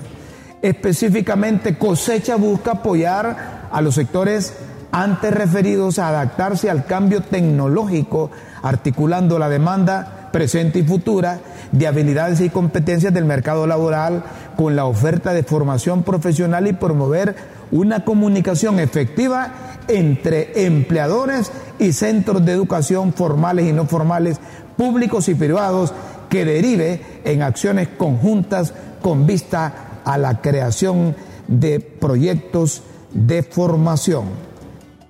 [0.61, 4.53] Específicamente, Cosecha busca apoyar a los sectores
[4.91, 8.31] antes referidos a adaptarse al cambio tecnológico,
[8.63, 11.39] articulando la demanda presente y futura
[11.71, 14.21] de habilidades y competencias del mercado laboral
[14.57, 17.37] con la oferta de formación profesional y promover
[17.71, 19.53] una comunicación efectiva
[19.87, 24.41] entre empleadores y centros de educación formales y no formales,
[24.75, 25.93] públicos y privados,
[26.27, 31.15] que derive en acciones conjuntas con vista a la creación
[31.47, 34.25] de proyectos de formación.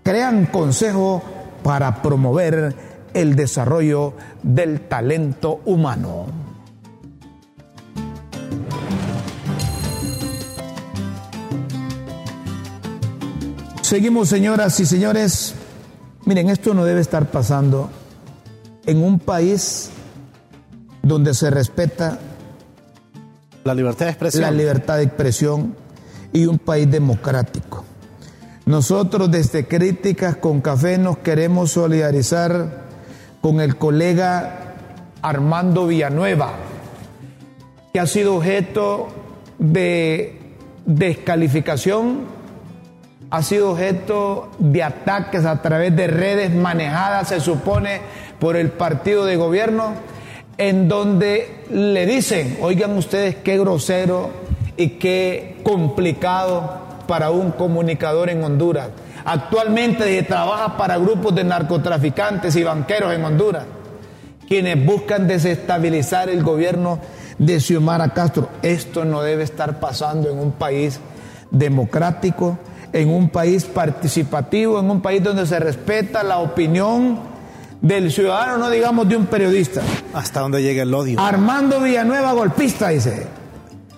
[0.04, 1.24] Crean consejo
[1.64, 2.76] para promover
[3.16, 6.28] el desarrollo del talento humano.
[13.82, 15.56] Seguimos, señoras y señores.
[16.26, 17.90] Miren, esto no debe estar pasando
[18.86, 19.92] en un país
[21.02, 22.20] donde se respeta
[23.64, 24.42] La libertad de expresión.
[24.44, 25.76] la libertad de expresión
[26.34, 27.86] y un país democrático.
[28.66, 32.85] Nosotros desde Críticas con Café nos queremos solidarizar
[33.46, 34.74] con el colega
[35.22, 36.54] Armando Villanueva,
[37.94, 39.10] que ha sido objeto
[39.60, 40.40] de
[40.88, 42.22] descalificación,
[43.30, 48.02] ha sido objeto de ataques a través de redes manejadas, se supone,
[48.40, 49.94] por el partido de gobierno,
[50.58, 54.32] en donde le dicen, oigan ustedes qué grosero
[54.76, 58.90] y qué complicado para un comunicador en Honduras.
[59.26, 63.64] Actualmente trabaja para grupos de narcotraficantes y banqueros en Honduras,
[64.48, 67.00] quienes buscan desestabilizar el gobierno
[67.40, 68.50] de Xiomara Castro.
[68.62, 71.00] Esto no debe estar pasando en un país
[71.50, 72.60] democrático,
[72.94, 77.20] en un país participativo, en un país donde se respeta la opinión
[77.82, 79.82] del ciudadano, no digamos de un periodista.
[80.14, 81.20] Hasta donde llega el odio.
[81.20, 83.28] Armando Villanueva, golpista, dice.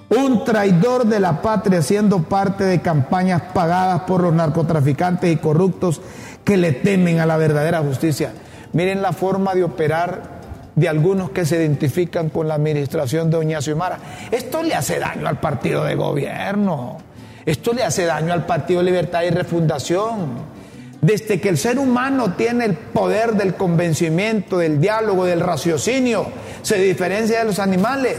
[0.09, 6.01] Un traidor de la patria siendo parte de campañas pagadas por los narcotraficantes y corruptos
[6.45, 8.31] que le temen a la verdadera justicia.
[8.71, 10.37] Miren la forma de operar
[10.75, 13.97] de algunos que se identifican con la administración de Doña Xiomara.
[14.31, 16.99] Esto le hace daño al partido de gobierno.
[17.45, 20.57] Esto le hace daño al Partido Libertad y Refundación.
[21.01, 26.27] Desde que el ser humano tiene el poder del convencimiento, del diálogo, del raciocinio,
[26.61, 28.17] se diferencia de los animales.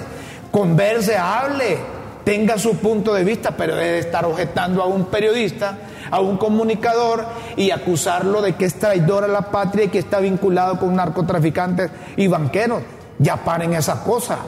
[0.58, 1.78] Converse, hable,
[2.24, 5.78] tenga su punto de vista, pero debe estar objetando a un periodista,
[6.10, 7.24] a un comunicador
[7.56, 11.92] y acusarlo de que es traidor a la patria y que está vinculado con narcotraficantes
[12.16, 12.82] y banqueros.
[13.20, 14.38] Ya paren esa cosa.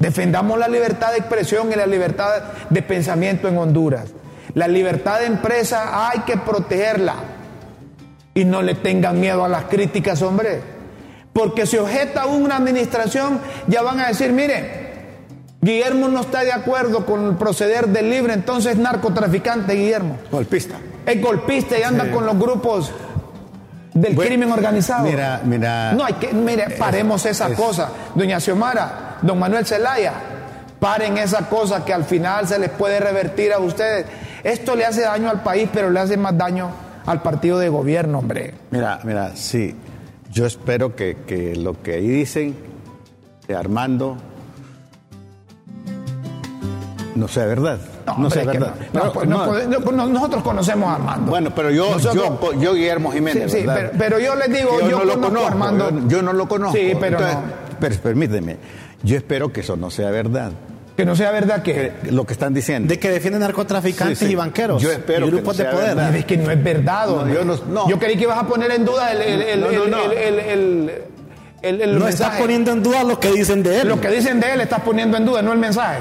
[0.00, 4.14] Defendamos la libertad de expresión y la libertad de pensamiento en Honduras.
[4.54, 7.16] La libertad de empresa hay que protegerla.
[8.32, 10.71] Y no le tengan miedo a las críticas, hombre.
[11.32, 14.82] Porque si objeta una administración, ya van a decir, mire,
[15.60, 20.18] Guillermo no está de acuerdo con el proceder del libre, entonces narcotraficante, Guillermo.
[20.30, 20.74] Golpista.
[21.06, 22.92] Es golpista y anda con los grupos
[23.94, 25.04] del crimen organizado.
[25.04, 25.92] Mira, mira.
[25.92, 27.90] No, hay que, mire, paremos esa cosa.
[28.14, 30.12] Doña Xiomara, don Manuel Zelaya,
[30.78, 34.06] paren esa cosa que al final se les puede revertir a ustedes.
[34.42, 36.70] Esto le hace daño al país, pero le hace más daño
[37.06, 38.54] al partido de gobierno, hombre.
[38.70, 39.76] Mira, mira, sí.
[40.32, 42.56] Yo espero que, que lo que ahí dicen
[43.46, 44.16] de Armando
[47.14, 47.78] no sea verdad.
[48.16, 48.74] No, sea verdad.
[49.12, 51.30] Pues, nosotros conocemos a Armando.
[51.30, 53.52] Bueno, pero yo, yo, yo, Guillermo Jiménez.
[53.52, 53.64] Sí,
[53.98, 55.90] pero, yo les digo, yo, no lo conozco, Armando.
[56.08, 56.76] Yo, no lo conozco.
[56.78, 57.18] Sí, pero
[57.78, 58.56] Pero permíteme,
[59.02, 60.52] yo espero que eso no sea verdad.
[60.96, 61.92] Que no sea verdad que...
[62.10, 62.88] Lo que están diciendo.
[62.88, 64.82] De que defienden narcotraficantes y banqueros.
[64.82, 65.98] Yo espero y grupos de poder.
[66.14, 67.06] Es que no es verdad.
[67.26, 69.62] yo, no, yo creí que ibas a poner en duda el, el,
[71.62, 73.88] el, no estás poniendo en duda lo que dicen de él.
[73.88, 76.00] Lo que dicen de él estás poniendo en duda, no el mensaje.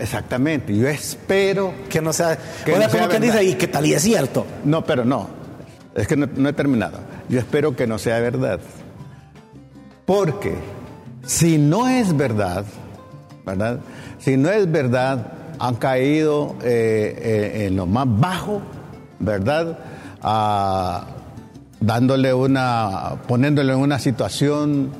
[0.00, 0.76] Exactamente.
[0.76, 2.36] Yo espero que no sea.
[2.64, 4.44] Que no como que dice, y que tal y es cierto.
[4.64, 5.28] No, pero no.
[5.94, 6.98] Es que no, he terminado.
[7.28, 8.60] Yo espero que no sea verdad.
[10.04, 10.54] Porque
[11.24, 12.64] si no es verdad,
[13.44, 13.80] ¿verdad?
[14.18, 18.62] Si no es verdad, han caído eh, eh, en lo más bajo,
[19.18, 19.78] ¿verdad?
[20.22, 21.06] A
[21.80, 24.90] dándole una, poniéndole en una situación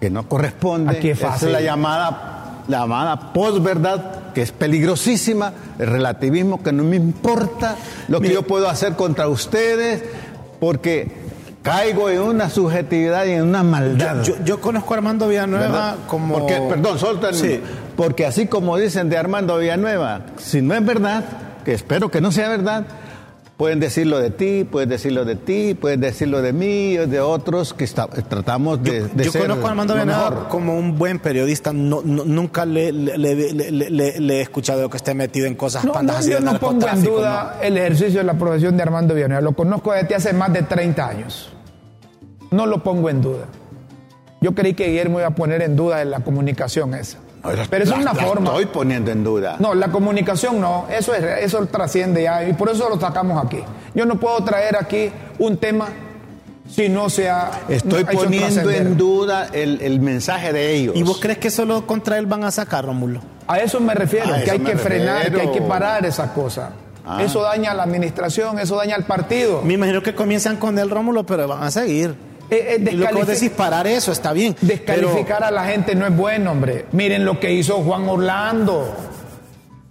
[0.00, 0.96] que no corresponde.
[0.96, 1.48] Aquí es fácil.
[1.48, 7.76] es la llamada, la llamada posverdad, que es peligrosísima, el relativismo que no me importa
[8.08, 10.02] lo que yo puedo hacer contra ustedes,
[10.60, 11.24] porque
[11.62, 14.22] caigo en una subjetividad y en una maldad.
[14.44, 16.38] Yo, conozco a Armando Villanueva como...
[16.38, 17.60] Porque, perdón, soltan, sí.
[17.96, 21.24] Porque así como dicen de Armando Villanueva, si no es verdad,
[21.64, 22.86] que espero que no sea verdad,
[23.56, 27.86] Pueden decirlo de ti, pueden decirlo de ti, pueden decirlo de mí, de otros que
[27.86, 31.72] tratamos de, yo, yo conozco a Armando Benador como un buen periodista.
[31.72, 36.40] No, nunca le, le, he escuchado que esté metido en cosas no, pantas no, Yo
[36.40, 39.40] no pongo en duda el ejercicio de la profesión de Armando Villanueva.
[39.40, 41.52] Lo conozco desde hace más de 30 años.
[42.50, 43.46] No lo pongo en duda.
[44.40, 47.18] Yo creí que Guillermo iba a poner en duda en la comunicación esa.
[47.70, 48.50] Pero es una forma.
[48.50, 49.56] Estoy poniendo en duda.
[49.58, 53.62] No, la comunicación no, eso, es, eso trasciende ya y por eso lo sacamos aquí.
[53.94, 55.88] Yo no puedo traer aquí un tema
[56.68, 57.50] si no sea.
[57.68, 60.96] Estoy poniendo en duda el, mensaje de ellos.
[60.96, 63.20] ¿Y vos crees que solo contra él van a sacar, Rómulo?
[63.46, 66.70] A eso me refiero, que hay que frenar, que hay que parar esa cosa.
[67.06, 67.22] Ah.
[67.22, 69.60] Eso daña a la administración, eso daña al partido.
[69.62, 72.14] Me imagino que comienzan con el Rómulo, pero van a seguir.
[72.50, 74.56] Eh, eh, y lo que decís, parar eso está bien.
[74.60, 76.86] Descalificar a la gente no es bueno, hombre.
[76.92, 78.94] Miren lo que hizo Juan Orlando.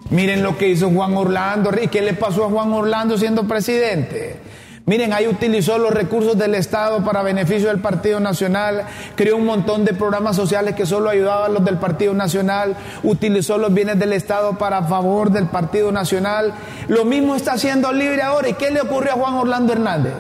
[0.10, 1.72] Miren lo que hizo Juan Orlando.
[1.82, 4.38] ¿Y qué le pasó a Juan Orlando siendo presidente?
[4.86, 8.84] Miren, ahí utilizó los recursos del Estado para beneficio del Partido Nacional,
[9.16, 13.58] creó un montón de programas sociales que solo ayudaban a los del Partido Nacional, utilizó
[13.58, 16.54] los bienes del Estado para favor del Partido Nacional.
[16.89, 18.50] Lo mismo está haciendo Libre ahora.
[18.50, 20.13] ¿Y qué le ocurrió a Juan Orlando Hernández?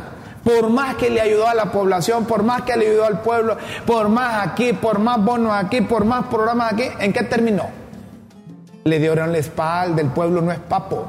[0.43, 3.57] Por más que le ayudó a la población, por más que le ayudó al pueblo,
[3.85, 7.69] por más aquí, por más bonos aquí, por más programas aquí, ¿en qué terminó?
[8.83, 11.07] Le dieron la espalda, el pueblo no es papo.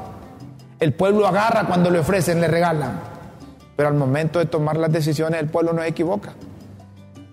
[0.79, 2.99] El pueblo agarra cuando le ofrecen, le regalan.
[3.75, 6.33] Pero al momento de tomar las decisiones, el pueblo no se equivoca.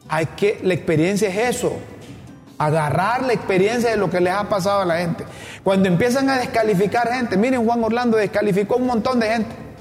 [0.09, 1.73] Hay que, la experiencia es eso.
[2.59, 5.25] Agarrar la experiencia de lo que les ha pasado a la gente.
[5.63, 9.72] Cuando empiezan a descalificar gente, miren, Juan Orlando descalificó un montón de gente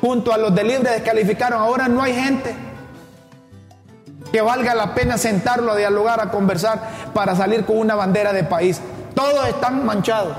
[0.00, 1.60] junto a los de libre descalificaron.
[1.60, 2.54] Ahora no hay gente
[4.32, 6.80] que valga la pena sentarlo a dialogar, a conversar
[7.12, 8.80] para salir con una bandera de país.
[9.14, 10.36] Todos están manchados.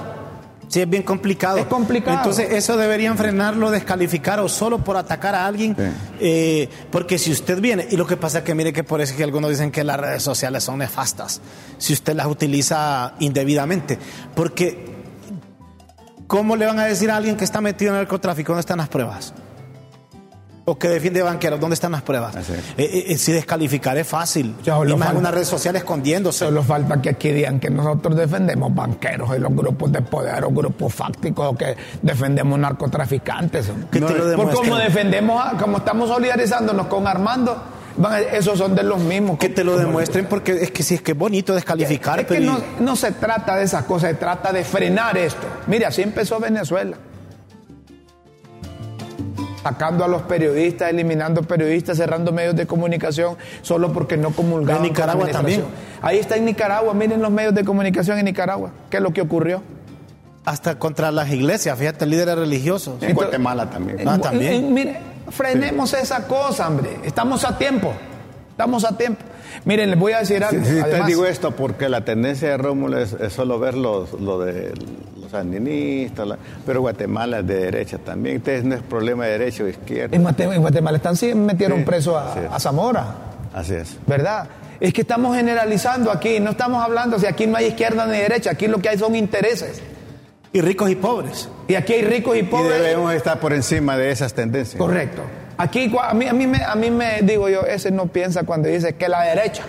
[0.72, 1.58] Sí, es bien complicado.
[1.58, 2.16] Es complicado.
[2.16, 5.76] Entonces, eso deberían frenarlo, descalificar o solo por atacar a alguien.
[5.76, 5.84] Sí.
[6.22, 9.12] Eh, porque si usted viene, y lo que pasa es que mire que por eso
[9.12, 11.42] es que algunos dicen que las redes sociales son nefastas,
[11.78, 14.00] si usted las utiliza indebidamente.
[14.34, 14.86] Porque,
[16.28, 18.78] ¿cómo le van a decir a alguien que está metido en el narcotráfico dónde están
[18.78, 19.34] las pruebas?
[20.72, 22.34] O que defiende banqueros, ¿dónde están las pruebas?
[22.36, 22.50] Es.
[22.50, 24.56] Eh, eh, si descalificar es fácil.
[24.64, 26.46] Ya, y más en una red social escondiéndose.
[26.46, 30.50] Solo falta que aquí digan que nosotros defendemos banqueros y los grupos de poder o
[30.50, 33.68] grupos fácticos o que defendemos narcotraficantes.
[33.92, 34.70] Que te lo Por demuestren.
[34.70, 37.62] como defendemos, a- como estamos solidarizándonos con Armando,
[37.98, 39.38] van esos son de los mismos.
[39.40, 42.36] Que te lo demuestren porque es que sí es que es bonito descalificar, Es que
[42.36, 45.48] pero no, no se trata de esas cosas, se trata de frenar esto.
[45.68, 46.96] Mire, así empezó Venezuela.
[49.64, 54.84] Sacando a los periodistas, eliminando periodistas, cerrando medios de comunicación solo porque no comulgaban.
[54.84, 55.76] En Nicaragua con la administración.
[56.02, 58.72] Ahí está en Nicaragua, miren los medios de comunicación en Nicaragua.
[58.90, 59.62] ¿Qué es lo que ocurrió?
[60.44, 62.96] hasta contra las iglesias, fíjate, líderes religiosos.
[63.04, 64.08] En Guatemala también.
[64.10, 64.54] Ah, también.
[64.54, 65.00] en- mire,
[65.30, 66.98] frenemos esa cosa, hombre.
[67.04, 67.94] Estamos a tiempo.
[68.62, 69.24] Estamos a tiempo.
[69.66, 70.64] Miren, les voy a decir algo.
[70.64, 73.74] Sí, sí, te Además- digo esto porque la tendencia de Rómulo es, es solo ver
[73.76, 74.72] los, lo de
[75.20, 78.36] los sandinistas, la- pero Guatemala es de derecha también.
[78.36, 80.16] Entonces no es problema de derecha o izquierda.
[80.16, 83.06] en Guatemala, en Guatemala están, sí, metieron Sí, preso a, a Zamora.
[83.54, 83.98] Así es.
[84.06, 84.48] ¿verdad?
[84.80, 88.52] Es que estamos generalizando aquí, no estamos hablando, si aquí no hay izquierda ni derecha,
[88.52, 89.82] aquí lo que hay son intereses.
[90.54, 91.50] Y ricos y pobres.
[91.68, 92.80] Y aquí hay ricos y Y pobres.
[92.82, 94.78] debemos estar por encima de esas tendencias.
[94.78, 95.22] Correcto.
[95.62, 98.68] Aquí a mí, a, mí me, a mí me digo yo, ese no piensa cuando
[98.68, 99.62] dice que la derecha,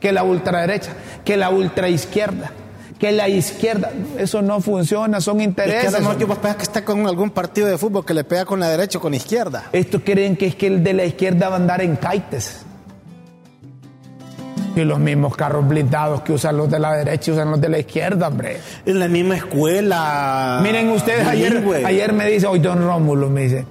[0.00, 0.92] que la ultraderecha,
[1.26, 2.52] que la ultraizquierda,
[2.98, 3.90] que la izquierda.
[4.16, 5.92] Eso no funciona, son Es intereses.
[6.00, 6.26] mejor que
[6.56, 9.10] que está con algún partido de fútbol que le pega con la derecha o con
[9.10, 9.64] la izquierda.
[9.72, 12.62] Estos creen que es que el de la izquierda va a andar en kaites.
[14.74, 17.78] Y los mismos carros blindados que usan los de la derecha usan los de la
[17.78, 18.56] izquierda, hombre.
[18.86, 20.60] En la misma escuela.
[20.62, 23.66] Miren ustedes, ayer, ayer me dice, hoy don Rómulo me dice,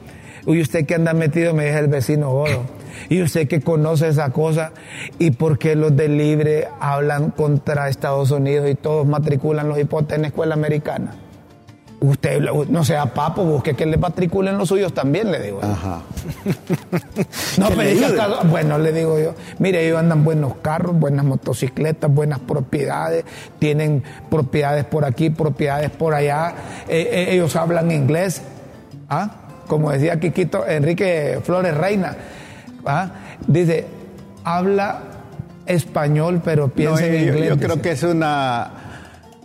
[0.45, 2.63] uy, usted que anda metido, me dice el vecino Godo,
[3.09, 4.71] y usted que conoce esa cosa,
[5.19, 10.15] y por qué los de Libre hablan contra Estados Unidos y todos matriculan los hipotes
[10.15, 11.15] en la escuela americana.
[12.01, 15.61] Usted, no sea papo, busque que le matriculen los suyos también, le digo.
[15.61, 15.67] yo.
[15.67, 16.01] Ajá.
[17.57, 22.13] No, pero le acá- bueno, le digo yo, mire, ellos andan buenos carros, buenas motocicletas,
[22.13, 23.23] buenas propiedades,
[23.59, 26.53] tienen propiedades por aquí, propiedades por allá,
[26.89, 28.41] eh, eh, ellos hablan inglés,
[29.09, 29.37] ¿ah?
[29.67, 32.15] Como decía Quiquito, Enrique Flores Reina,
[32.85, 33.09] ¿ah?
[33.47, 33.85] dice,
[34.43, 34.99] habla
[35.65, 37.49] español, pero No, piensa en yo, inglés.
[37.49, 37.81] yo creo dice.
[37.81, 38.71] que es una,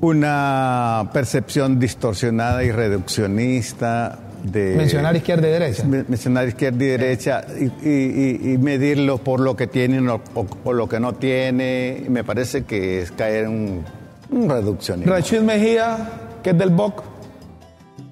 [0.01, 5.85] una percepción distorsionada y reduccionista de Mencionar izquierda y derecha.
[5.85, 10.21] men- mencionar izquierda y derecha y, y- y- y medirlo por lo que tiene o,
[10.35, 12.05] o- o lo que no tiene.
[12.09, 13.85] Me parece que es caer en un,
[14.31, 15.13] un reduccionismo.
[15.13, 15.97] Rachid Mejía,
[16.43, 17.03] que es del BOC.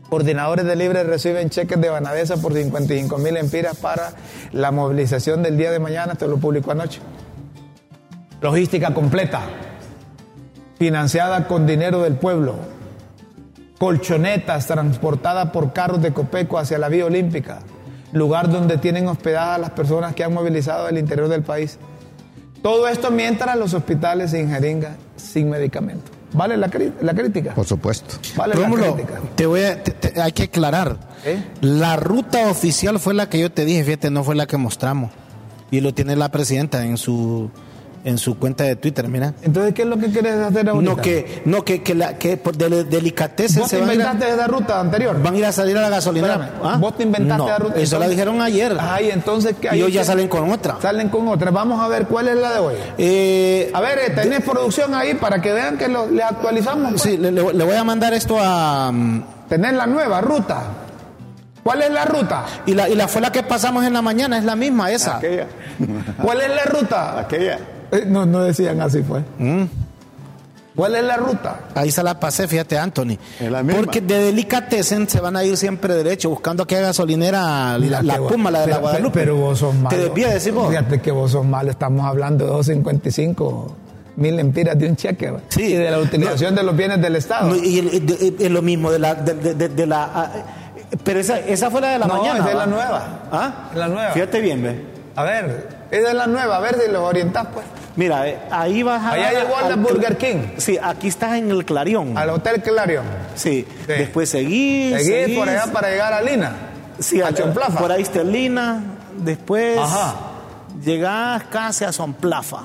[0.08, 4.12] Coordinadores de Libre reciben cheques de Banadesa por 55 mil empiras para
[4.52, 6.12] la movilización del día de mañana.
[6.12, 7.00] Esto lo publicó anoche.
[8.40, 9.42] Logística completa.
[10.78, 12.54] Financiada con dinero del pueblo.
[13.78, 17.58] Colchonetas transportadas por carros de Copeco hacia la Vía Olímpica.
[18.12, 21.78] Lugar donde tienen hospedadas las personas que han movilizado del interior del país.
[22.62, 26.17] Todo esto mientras los hospitales sin jeringa, sin medicamento.
[26.32, 26.70] ¿Vale la,
[27.00, 27.54] la crítica?
[27.54, 28.16] Por supuesto.
[28.36, 29.20] Vale Rómulo, la crítica.
[29.34, 30.96] te voy a, te- te- hay que aclarar.
[31.24, 31.42] ¿Eh?
[31.62, 35.10] La ruta oficial fue la que yo te dije, fíjate, no fue la que mostramos.
[35.70, 37.50] Y lo tiene la presidenta en su
[38.08, 39.34] en su cuenta de Twitter, mira.
[39.42, 40.90] Entonces, ¿qué es lo que quieres hacer ahorita?
[40.94, 43.94] No que no que que, la, que por de, delicatessen ¿Vos se te van a,
[43.94, 45.22] ir a, inventaste esa ruta anterior?
[45.22, 46.50] van a ir a salir a la gasolinera.
[46.62, 46.76] ¿Ah?
[46.80, 47.80] Vos te inventaste No, la ruta.
[47.80, 48.76] Eso la dijeron ayer.
[48.80, 50.76] Ay, entonces ¿qué y hoy ya salen con otra.
[50.80, 51.50] Salen con otra.
[51.50, 52.74] Vamos a ver cuál es la de hoy.
[52.98, 56.90] Eh, A ver, eh, tenés producción ahí para que vean que lo, le actualizamos.
[56.92, 57.02] pues.
[57.02, 60.62] sí, le, le- le voy a mandar esto a mm, Tenés la nueva ruta.
[61.62, 62.44] ¿Cuál es la ruta?
[62.64, 65.16] y la y la fue la que pasamos en la mañana, es la misma esa.
[65.18, 65.46] Aquella.
[66.22, 67.18] ¿Cuál es la ruta?
[67.18, 67.58] Aquella.
[67.92, 69.20] Eh, No, no decían así, fue.
[69.38, 69.64] Mm.
[70.76, 71.60] ¿Cuál es la ruta?
[71.74, 73.18] Ahí se la pasé, fíjate, Anthony.
[73.40, 73.80] Es la misma.
[73.82, 78.20] Porque de Delicatessen se van a ir siempre derecho, buscando aquella gasolinera, la, la que
[78.20, 79.18] vos- Puma, la de la pero- Guadalupe.
[79.20, 79.88] Pero vos sos malo.
[79.88, 80.68] Te desvías, decís vos.
[80.68, 81.70] Fíjate que vos sos malo.
[81.72, 83.76] Estamos hablando de 255
[84.16, 85.30] mil empiras de un cheque.
[85.32, 85.40] ¿va?
[85.48, 85.62] Sí.
[85.62, 87.48] Y de la utilización de los bienes del Estado.
[87.48, 89.14] No, y es lo mismo de la.
[89.16, 90.32] De, de- de- de la ah,
[91.02, 92.38] pero esa, esa fue la de la No, mañana.
[92.38, 93.22] es de la nueva.
[93.32, 93.68] ¿Ah?
[93.72, 94.10] Es la nueva.
[94.12, 94.80] Fíjate bien, ve.
[95.16, 96.56] A ver, esa es la nueva.
[96.56, 97.64] A ver si los orientás, pues.
[97.96, 99.12] Mira, eh, ahí vas a.
[99.12, 100.36] Allá llegó al Burger King.
[100.58, 102.16] Sí, aquí estás en el Clarion.
[102.16, 103.04] Al Hotel Clarion.
[103.34, 103.66] Sí.
[103.80, 103.86] Sí.
[103.86, 104.92] Después seguís.
[105.02, 105.38] Seguí seguís.
[105.38, 106.52] por allá para llegar a Lina.
[106.98, 107.78] Sí, a Chonplafa.
[107.78, 108.82] Por ahí está Lina.
[109.16, 109.78] Después.
[109.78, 110.14] Ajá.
[110.84, 112.64] Llegás casi a Sonplafa.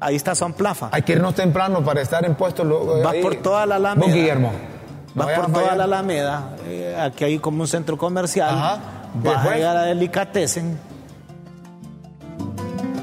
[0.00, 0.88] Ahí está Sonplafa.
[0.92, 2.66] Hay que irnos temprano para estar en puestos.
[2.66, 3.22] lo- Vas ahí.
[3.22, 4.06] por toda la Alameda.
[4.06, 4.52] Vos, Guillermo.
[5.14, 8.78] Vas por toda la Alameda, eh, aquí hay como un centro comercial, Ajá.
[9.22, 10.78] vas a llegar a Delicatessen.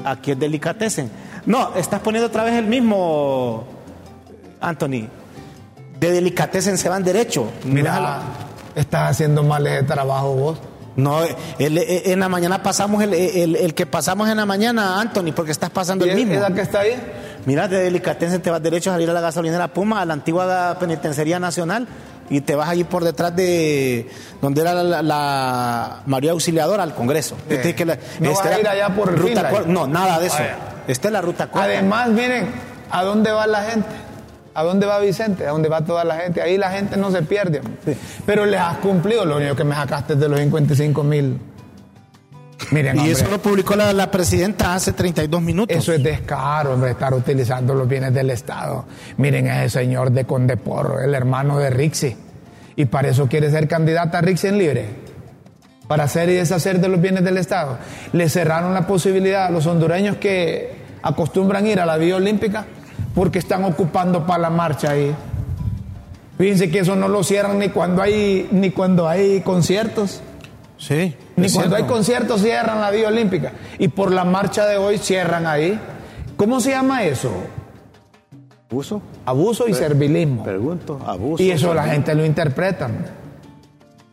[0.04, 1.10] Aquí es Delicatessen.
[1.46, 3.64] No, estás poniendo otra vez el mismo,
[4.60, 5.08] Anthony.
[5.98, 7.50] De Delicatessen se van derecho.
[7.64, 8.20] Mira,
[8.74, 10.58] estás haciendo mal ese trabajo vos.
[10.96, 15.00] No, el- el- en la mañana pasamos el, el- el que pasamos en la mañana,
[15.00, 16.54] Anthony, porque estás pasando ¿Y el mismo.
[16.54, 17.00] que está ahí?
[17.46, 20.76] Mira, de Delicatessen te vas derecho a salir a la gasolinera Puma, a la antigua
[20.78, 21.86] penitenciaría nacional,
[22.30, 24.08] y te vas allí por detrás de
[24.40, 27.34] donde era la, la- la María Auxiliadora al Congreso.
[27.48, 30.18] Eh, Este que la- no vas a era ir allá por ruta cor- No, nada
[30.20, 30.38] de eso.
[30.88, 31.66] Esta es la ruta corta.
[31.66, 32.46] Además, miren,
[32.90, 33.88] ¿a dónde va la gente?
[34.54, 35.46] ¿A dónde va Vicente?
[35.46, 36.42] ¿A dónde va toda la gente?
[36.42, 37.60] Ahí la gente no se pierde.
[38.26, 41.38] Pero les has cumplido lo único que me sacaste de los 55 mil.
[42.70, 45.76] Miren, y hombre, eso lo publicó la, la presidenta hace 32 minutos.
[45.76, 48.84] eso es descaro, hombre, estar utilizando los bienes del Estado.
[49.16, 52.16] Miren a ese señor de Condeporro, el hermano de Rixi.
[52.76, 54.86] Y para eso quiere ser candidata a Rixi en libre.
[55.88, 57.78] Para hacer y deshacer de los bienes del Estado.
[58.12, 62.66] Le cerraron la posibilidad a los hondureños que acostumbran ir a la Vía Olímpica
[63.14, 65.14] porque están ocupando para la marcha ahí.
[66.38, 70.22] Fíjense que eso no lo cierran ni cuando hay, ni cuando hay conciertos.
[70.78, 71.14] Sí.
[71.40, 71.94] Ni es cuando hay cierto.
[71.94, 73.52] conciertos cierran la Vía Olímpica.
[73.78, 75.78] Y por la marcha de hoy cierran ahí.
[76.36, 77.30] ¿Cómo se llama eso?
[78.70, 79.02] ¿Abuso?
[79.26, 80.44] Abuso y servilismo.
[80.44, 81.42] Pregunto, abuso.
[81.42, 82.88] Y eso la gente lo interpreta.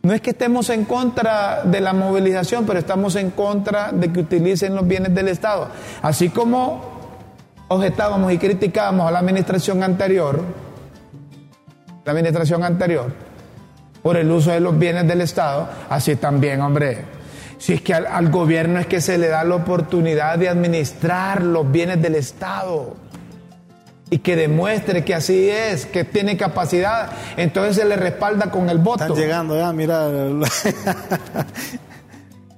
[0.02, 4.20] No es que estemos en contra de la movilización, pero estamos en contra de que
[4.20, 5.68] utilicen los bienes del Estado.
[6.02, 6.98] Así como
[7.68, 10.42] objetábamos y criticábamos a la administración anterior,
[12.04, 13.12] la administración anterior,
[14.02, 17.04] por el uso de los bienes del Estado, así también, hombre,
[17.58, 21.42] si es que al, al gobierno es que se le da la oportunidad de administrar
[21.42, 22.96] los bienes del Estado
[24.10, 28.78] y que demuestre que así es, que tiene capacidad, entonces se le respalda con el
[28.78, 29.04] voto.
[29.04, 30.08] Están llegando ya, mira.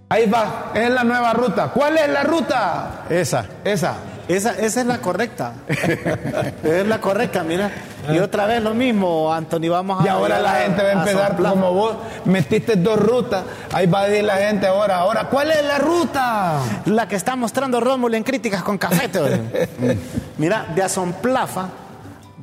[0.09, 1.68] Ahí va, es la nueva ruta.
[1.68, 3.05] ¿Cuál es la ruta?
[3.09, 3.46] Esa.
[3.64, 3.94] Esa.
[4.31, 5.55] Esa, esa es la correcta.
[6.62, 7.68] es la correcta, mira.
[8.09, 10.07] Y otra vez lo mismo, Anthony, vamos a...
[10.07, 13.43] Y ahora la gente va a empezar como vos metiste dos rutas.
[13.72, 16.61] Ahí va a decir la gente ahora, ahora, ¿cuál es la ruta?
[16.85, 19.09] La que está mostrando Rómulo en críticas con café.
[19.09, 19.41] te oye.
[20.39, 21.68] Mira, de Asomplafa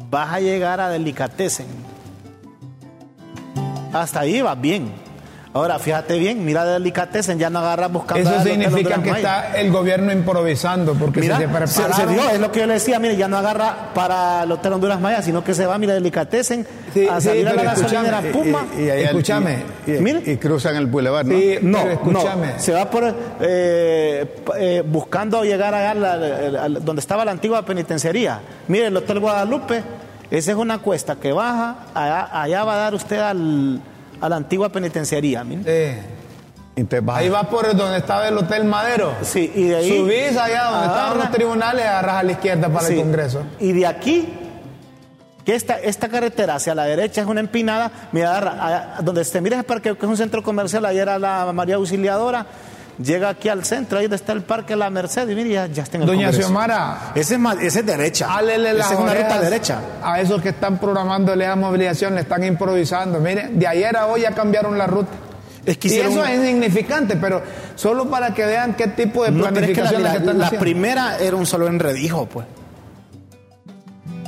[0.09, 1.67] vas a llegar a Delicatessen.
[3.93, 5.06] Hasta ahí vas bien.
[5.57, 8.29] Ahora, fíjate bien, mira Delicatessen, ya no agarras buscando...
[8.29, 11.95] Eso significa que está el gobierno improvisando, porque Mira, si se se, prepararon...
[11.97, 14.73] se vio, es lo que yo le decía, mire, ya no agarra para el Hotel
[14.73, 18.21] Honduras Maya, sino que se va, mira, Delicatessen, Sí, a sí, salir a la gasolinera
[18.31, 18.65] Puma.
[18.77, 19.63] Y, y Escúchame.
[19.85, 20.21] Y, y- Mire.
[20.25, 21.37] y cruzan el bulevar, ¿no?
[21.37, 22.47] Sí, No, pero escúchame.
[22.53, 23.03] no, se va por
[23.41, 28.39] eh, eh, buscando llegar allá la- la- donde estaba la antigua penitenciaría.
[28.67, 29.83] Mire, el Hotel Guadalupe,
[30.31, 33.81] esa es una cuesta que baja, allá, allá va a dar usted al,
[34.21, 35.43] a la antigua penitenciaría.
[35.43, 35.63] mire.
[35.93, 35.99] Sí.
[36.75, 39.13] Entonces vas- Ahí va por donde estaba el Hotel Madero.
[39.23, 42.69] Sí, y de ahí Subís allá donde estaban agarra- los tribunales, agarras a la izquierda
[42.69, 42.93] para Sí.
[42.93, 43.43] el Congreso.
[43.59, 44.29] Y de aquí,
[45.43, 49.41] que esta, esta carretera hacia la derecha es una empinada, mira, agarra, allá, donde se
[49.41, 52.45] mira ese parque, que es un centro comercial, ahí era la María Auxiliadora,
[53.01, 55.83] llega aquí al centro, ahí donde está el parque La Merced, y mira, ya, ya
[55.83, 56.47] está en el Doña Congreso.
[56.47, 58.35] Xiomara, Ese es, más, ese es derecha.
[58.35, 59.79] Álele las Esa es una ruta derecha.
[60.03, 63.19] A esos que están programando la movilización, le están improvisando.
[63.19, 65.09] Miren, de ayer a hoy ya cambiaron la ruta.
[65.65, 67.41] Es que y eso es insignificante, pero
[67.75, 70.17] solo para que vean qué tipo de No, pero es que la, planificación la- que
[70.19, 72.45] están la primera era un solo enredijo, pues.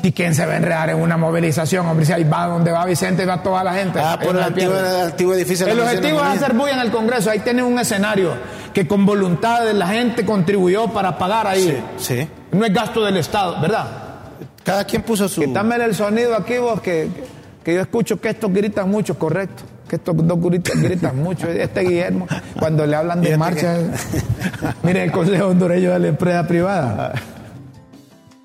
[0.02, 1.86] ¿Y quién se va a enredar en una movilización?
[1.86, 4.00] Hombre, si ahí va donde va Vicente, va toda la gente.
[4.00, 5.68] Ah, por el antiguo, el antiguo edificio.
[5.68, 7.30] El objetivo es hacer bulla en el Congreso.
[7.30, 8.34] Ahí tienen un escenario
[8.74, 11.84] que con voluntad de la gente contribuyó para pagar ahí.
[11.97, 12.28] Sí, sí.
[12.52, 13.88] No es gasto del Estado, ¿verdad?
[14.64, 15.41] Cada quien puso su.
[15.41, 17.10] Quítame el sonido aquí vos, que,
[17.64, 19.64] que yo escucho que estos gritan mucho, correcto.
[19.88, 21.47] Que estos dos gritan, gritan mucho.
[21.50, 22.28] Este Guillermo,
[22.58, 23.78] cuando le hablan de marcha.
[24.84, 27.14] Mire, el Consejo Hondureño de la Empresa Privada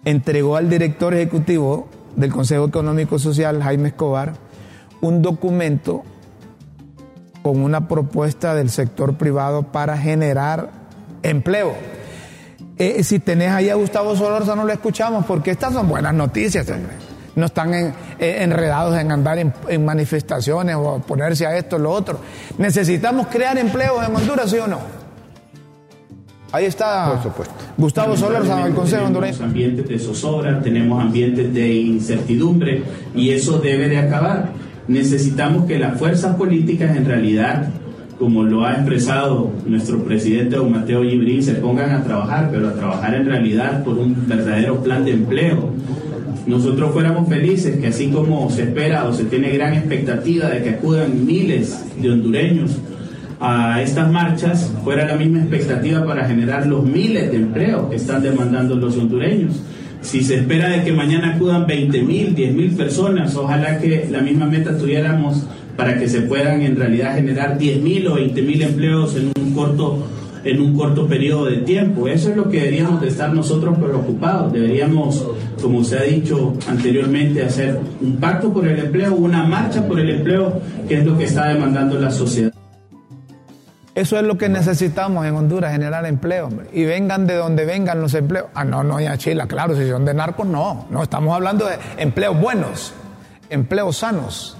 [0.05, 4.35] entregó al director ejecutivo del Consejo Económico Social, Jaime Escobar,
[5.01, 6.03] un documento
[7.43, 10.71] con una propuesta del sector privado para generar
[11.23, 11.75] empleo.
[12.79, 16.67] Eh, si tenés ahí a Gustavo Solorza, no lo escuchamos porque estas son buenas noticias.
[17.37, 21.91] No están eh, enredados en andar en, en manifestaciones o ponerse a esto o lo
[21.91, 22.21] otro.
[22.59, 25.04] Necesitamos crear empleos en Honduras, ¿sí o no?
[26.55, 27.55] Ahí está Por supuesto.
[27.77, 29.45] Gustavo Solorza del Consejo tenemos Hondureño.
[29.45, 34.53] ambientes de zozobra, tenemos ambientes de incertidumbre y eso debe de acabar.
[34.87, 37.71] Necesitamos que las fuerzas políticas en realidad,
[38.21, 42.75] como lo ha expresado nuestro presidente don Mateo Gibrín, se pongan a trabajar, pero a
[42.75, 45.71] trabajar en realidad por un verdadero plan de empleo.
[46.47, 50.71] nosotros fuéramos felices que así como se espera o se tiene gran expectativa de que
[50.71, 52.79] acudan miles de hondureños
[53.47, 58.23] a estas marchas, fuera la misma expectativa para generar los miles de empleos que están
[58.23, 59.61] demandando los hondureños.
[60.01, 64.21] Si se espera de que mañana acudan 20 mil, 10 mil personas, ojalá que la
[64.21, 68.63] misma meta tuviéramos para que se puedan en realidad generar 10 mil o 20 mil
[68.63, 70.07] empleos en un corto
[70.45, 72.07] en un corto periodo de tiempo.
[72.07, 74.53] Eso es lo que deberíamos de estar nosotros preocupados.
[74.53, 75.27] Deberíamos,
[75.61, 80.11] como se ha dicho anteriormente, hacer un pacto por el empleo, una marcha por el
[80.11, 82.54] empleo, que es lo que está demandando la sociedad.
[83.95, 86.49] Eso es lo que necesitamos en Honduras, generar empleo.
[86.73, 88.47] Y vengan de donde vengan los empleos.
[88.55, 90.87] Ah, no, no, ya Chile, claro, si son de narcos, no.
[90.91, 92.93] No, estamos hablando de empleos buenos,
[93.51, 94.57] empleos sanos.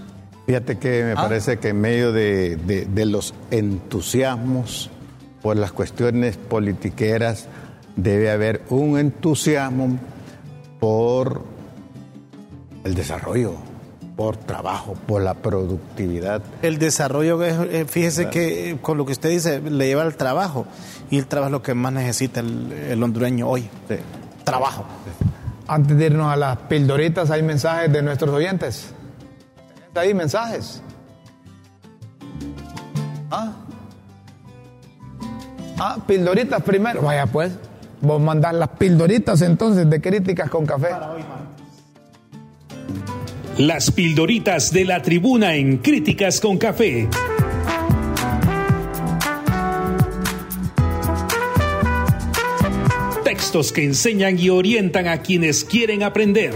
[0.47, 1.17] Fíjate que me Ah.
[1.17, 4.91] parece que en medio de, de- de los entusiasmos
[5.43, 7.49] por las cuestiones politiqueras
[7.97, 9.99] debe haber un entusiasmo
[10.79, 11.43] por
[12.85, 13.55] el desarrollo,
[14.17, 16.43] por trabajo, por la productividad.
[16.63, 20.67] El desarrollo, eh, fíjese que eh, con lo que usted dice, le lleva al trabajo.
[21.11, 23.63] Y el trabajo es lo que más necesita el, el hondureño hoy.
[23.89, 23.97] Sí.
[24.45, 24.85] Trabajo.
[25.67, 28.93] Antes de irnos a las pildoritas, hay mensajes de nuestros oyentes.
[29.95, 30.83] ¿Hay mensajes?
[33.31, 33.53] ¿Ah?
[35.79, 37.03] Ah, pildoritas primero.
[37.03, 37.53] Vaya pues,
[38.01, 40.89] vos mandás las pildoritas entonces de críticas con café.
[43.59, 47.09] Las pildoritas de la tribuna en Críticas con Café.
[53.23, 56.53] Textos que enseñan y orientan a quienes quieren aprender.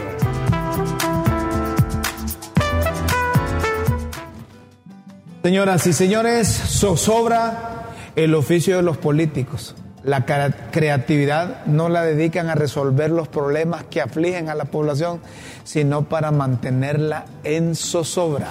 [5.44, 9.76] Señoras y señores, zozobra el oficio de los políticos.
[10.05, 15.20] La creatividad no la dedican a resolver los problemas que afligen a la población,
[15.64, 18.49] sino para mantenerla en zozobra.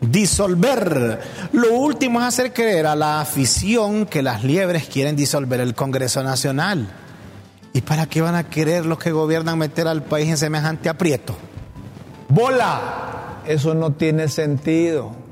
[0.00, 1.20] Disolver.
[1.52, 6.22] Lo último es hacer creer a la afición que las liebres quieren disolver el Congreso
[6.22, 6.88] Nacional.
[7.72, 11.36] ¿Y para qué van a querer los que gobiernan meter al país en semejante aprieto?
[12.28, 15.25] Bola, eso no tiene sentido.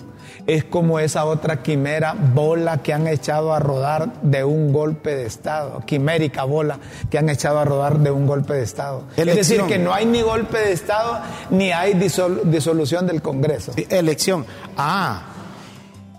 [0.47, 5.25] Es como esa otra quimera bola que han echado a rodar de un golpe de
[5.25, 6.79] Estado, quimérica bola
[7.11, 9.05] que han echado a rodar de un golpe de Estado.
[9.17, 11.19] Es decir, que no hay ni golpe de Estado
[11.49, 13.73] ni hay disol- disolución del Congreso.
[13.89, 14.45] Elección.
[14.77, 15.23] Ah.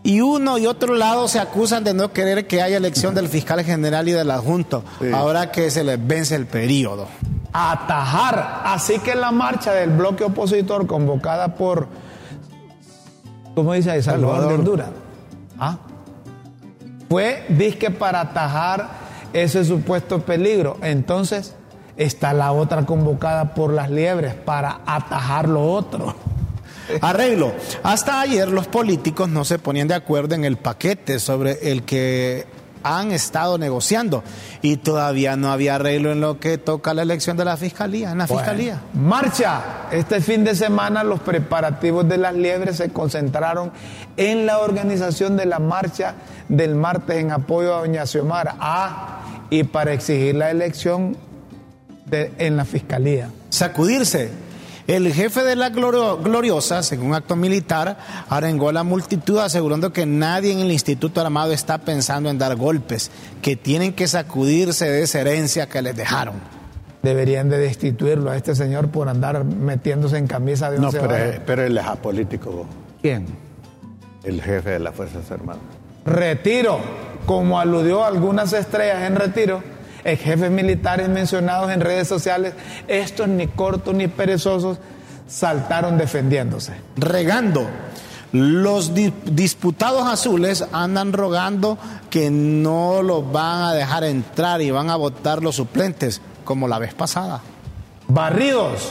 [0.01, 3.63] Y uno y otro lado se acusan de no querer que haya elección del fiscal
[3.63, 7.07] general y del adjunto, ahora que se les vence el periodo.
[7.53, 8.61] atajar.
[8.65, 11.87] Así que la marcha del bloque opositor convocada por,
[13.55, 14.03] ¿cómo dice ahí?
[14.03, 14.59] Salvador, de Salvador.
[14.59, 14.89] Honduras.
[15.57, 15.77] ¿Ah?
[17.09, 18.89] Fue, disque para atajar
[19.33, 20.77] ese supuesto peligro.
[20.81, 21.55] Entonces,
[21.97, 26.15] está la otra convocada por las liebres para atajar lo otro.
[27.01, 27.53] Arreglo.
[27.83, 32.45] Hasta ayer los políticos no se ponían de acuerdo en el paquete sobre el que
[32.87, 34.23] han estado negociando
[34.61, 38.19] y todavía no había arreglo en lo que toca la elección de la fiscalía, en
[38.19, 38.79] la fiscalía.
[38.93, 39.61] Marcha.
[39.91, 43.71] Este fin de semana los preparativos de las liebres se concentraron
[44.17, 46.13] en la organización de la marcha
[46.47, 48.55] del martes en apoyo a Doña Xiomara.
[48.59, 49.19] Ah,
[49.49, 51.17] y para exigir la elección
[52.05, 53.29] de- en la fiscalía.
[53.49, 54.29] Sacudirse.
[54.87, 57.97] El jefe de la Glorio- Gloriosa, según acto militar,
[58.29, 62.55] arengó a la multitud asegurando que nadie en el Instituto Armado está pensando en dar
[62.55, 63.09] golpes,
[63.41, 66.35] que tienen que sacudirse de esa herencia que les dejaron.
[67.01, 71.41] Deberían de destituirlo a este señor por andar metiéndose en camisa de No, once pero,
[71.45, 72.65] pero él es apolítico,
[73.01, 73.25] ¿Quién?
[74.23, 75.61] el jefe de las Fuerzas Armadas.
[76.05, 76.79] Retiro,
[77.25, 79.63] como aludió a algunas estrellas en retiro,
[80.05, 82.53] jefes militares mencionados en redes sociales,
[82.87, 84.77] estos ni cortos ni perezosos
[85.27, 86.73] saltaron defendiéndose.
[86.95, 87.67] regando.
[88.31, 91.77] Los di- disputados azules andan rogando
[92.09, 96.77] que no los van a dejar entrar y van a votar los suplentes, como la
[96.77, 97.39] vez pasada.
[98.09, 98.89] Barridos,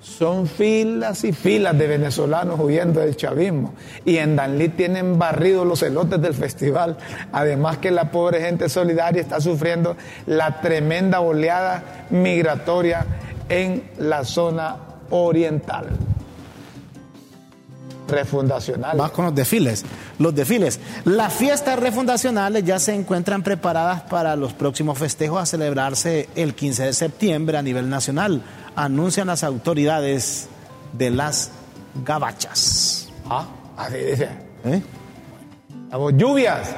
[0.00, 3.74] son filas y filas de venezolanos huyendo del chavismo.
[4.04, 6.96] Y en Danlí tienen barridos los elotes del festival.
[7.32, 9.96] Además que la pobre gente solidaria está sufriendo
[10.26, 13.06] la tremenda oleada migratoria
[13.48, 14.76] en la zona
[15.10, 15.88] oriental.
[18.08, 18.96] Refundacional.
[18.96, 19.84] Más con los desfiles.
[20.18, 20.80] Los desfiles.
[21.04, 26.84] Las fiestas refundacionales ya se encuentran preparadas para los próximos festejos a celebrarse el 15
[26.84, 28.42] de septiembre a nivel nacional,
[28.76, 30.48] anuncian las autoridades
[30.92, 31.50] de las
[32.04, 33.08] gabachas.
[33.28, 33.46] Ah,
[33.76, 34.28] así dice.
[34.64, 34.82] ¿Eh?
[36.16, 36.74] Lluvias.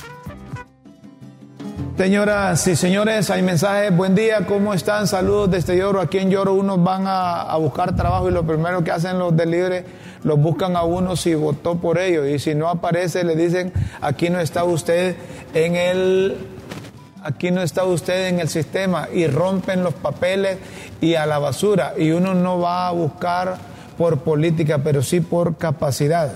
[1.98, 3.96] Señoras y señores, hay mensajes.
[3.96, 5.06] Buen día, ¿cómo están?
[5.06, 6.02] Saludos desde Lloro.
[6.02, 9.38] Aquí en Lloro unos van a, a buscar trabajo y lo primero que hacen los
[9.38, 9.86] del libre,
[10.24, 12.28] los buscan a uno si votó por ellos.
[12.28, 15.16] Y si no aparece, le dicen, aquí no está usted
[15.54, 16.38] en el
[17.24, 20.58] aquí no está usted en el sistema y rompen los papeles
[21.00, 21.94] y a la basura.
[21.98, 23.58] Y uno no va a buscar
[23.98, 26.32] por política, pero sí por capacidad.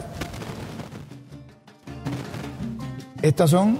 [3.21, 3.79] Estas son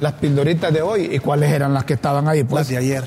[0.00, 1.08] las pildoritas de hoy.
[1.12, 2.42] ¿Y cuáles eran las que estaban ahí?
[2.42, 3.04] Pues, las de ayer.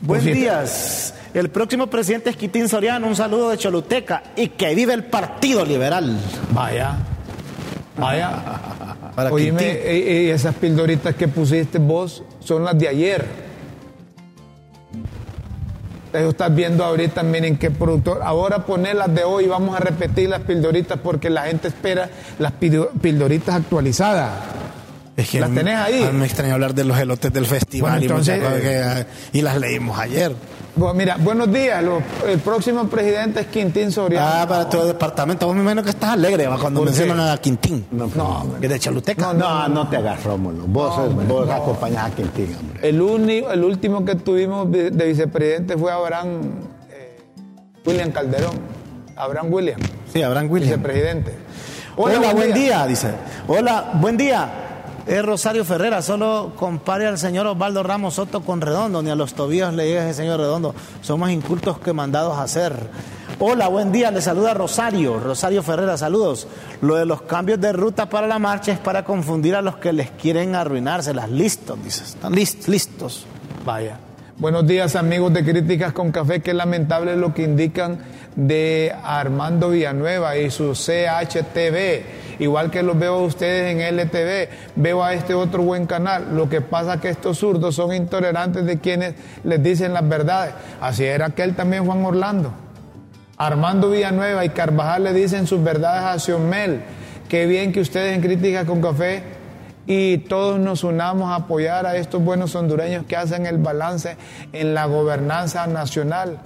[0.00, 1.14] Buenos sí, días.
[1.36, 3.06] El próximo presidente es Quitín Soriano.
[3.06, 4.22] Un saludo de Choluteca.
[4.36, 6.18] Y que vive el Partido Liberal.
[6.50, 6.96] Vaya.
[7.98, 8.30] Vaya.
[9.14, 13.26] Para Oíme, y, y esas pildoritas que pusiste vos son las de ayer.
[16.10, 18.22] Eso estás viendo ahorita, miren qué productor.
[18.22, 22.08] Ahora poner las de hoy, vamos a repetir las pildoritas porque la gente espera
[22.38, 24.30] las pildoritas actualizadas.
[25.18, 26.08] Es que las tenés ahí.
[26.14, 29.06] Me extraña hablar de los elotes del festival Bueno, entonces, y, que,
[29.38, 30.32] y las leímos ayer.
[30.76, 31.82] Bueno, mira, buenos días.
[31.82, 34.26] Lo- el próximo presidente es Quintín Soriano.
[34.28, 35.46] Ah, para tu departamento.
[35.46, 36.58] Vos me imagino que estás alegre ¿va?
[36.58, 37.86] cuando mencionan a Quintín.
[37.90, 39.32] No, No, que de Choluteca.
[39.32, 40.64] No, no te hagas, Rómulo.
[40.66, 42.86] Vos, vos acompañás a Quintín, hombre.
[42.88, 46.42] El, uni- el último que tuvimos de, de vicepresidente fue Abraham
[46.90, 47.16] eh,
[47.86, 48.76] William Calderón.
[49.16, 49.80] Abraham William,
[50.12, 50.68] Sí, Abraham William.
[50.78, 51.32] vicepresidente.
[51.96, 52.86] Hola, buen, día.
[52.86, 53.08] dice.
[53.48, 54.46] Hola, buen día.
[55.06, 59.34] Es Rosario Ferrera, solo compare al señor Osvaldo Ramos Soto con Redondo, ni a los
[59.34, 60.74] tobillos le llega ese señor Redondo.
[61.00, 62.74] Son más incultos que mandados a hacer.
[63.38, 66.48] Hola, buen día, le saluda Rosario, Rosario Ferrera, saludos.
[66.80, 69.92] Lo de los cambios de ruta para la marcha es para confundir a los que
[69.92, 71.30] les quieren arruinárselas.
[71.30, 73.26] Listos, dices, están list- listos.
[73.64, 73.98] Vaya.
[74.38, 78.00] Buenos días amigos de Críticas con Café, qué lamentable lo que indican
[78.34, 82.25] de Armando Villanueva y su CHTV.
[82.38, 86.36] Igual que los veo a ustedes en LTV, veo a este otro buen canal.
[86.36, 89.14] Lo que pasa es que estos zurdos son intolerantes de quienes
[89.44, 90.54] les dicen las verdades.
[90.80, 92.52] Así era aquel también Juan Orlando.
[93.38, 96.80] Armando Villanueva y Carvajal le dicen sus verdades a Xiomel.
[97.28, 99.22] Qué bien que ustedes en Críticas con Café
[99.86, 104.16] y todos nos unamos a apoyar a estos buenos hondureños que hacen el balance
[104.52, 106.38] en la gobernanza nacional.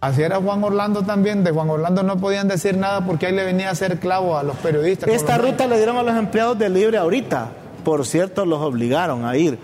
[0.00, 1.44] Así era Juan Orlando también.
[1.44, 4.42] De Juan Orlando no podían decir nada porque ahí le venía a hacer clavo a
[4.42, 5.08] los periodistas.
[5.10, 7.50] Esta los- ruta le dieron a los empleados de Libre ahorita.
[7.84, 9.58] Por cierto, los obligaron a ir.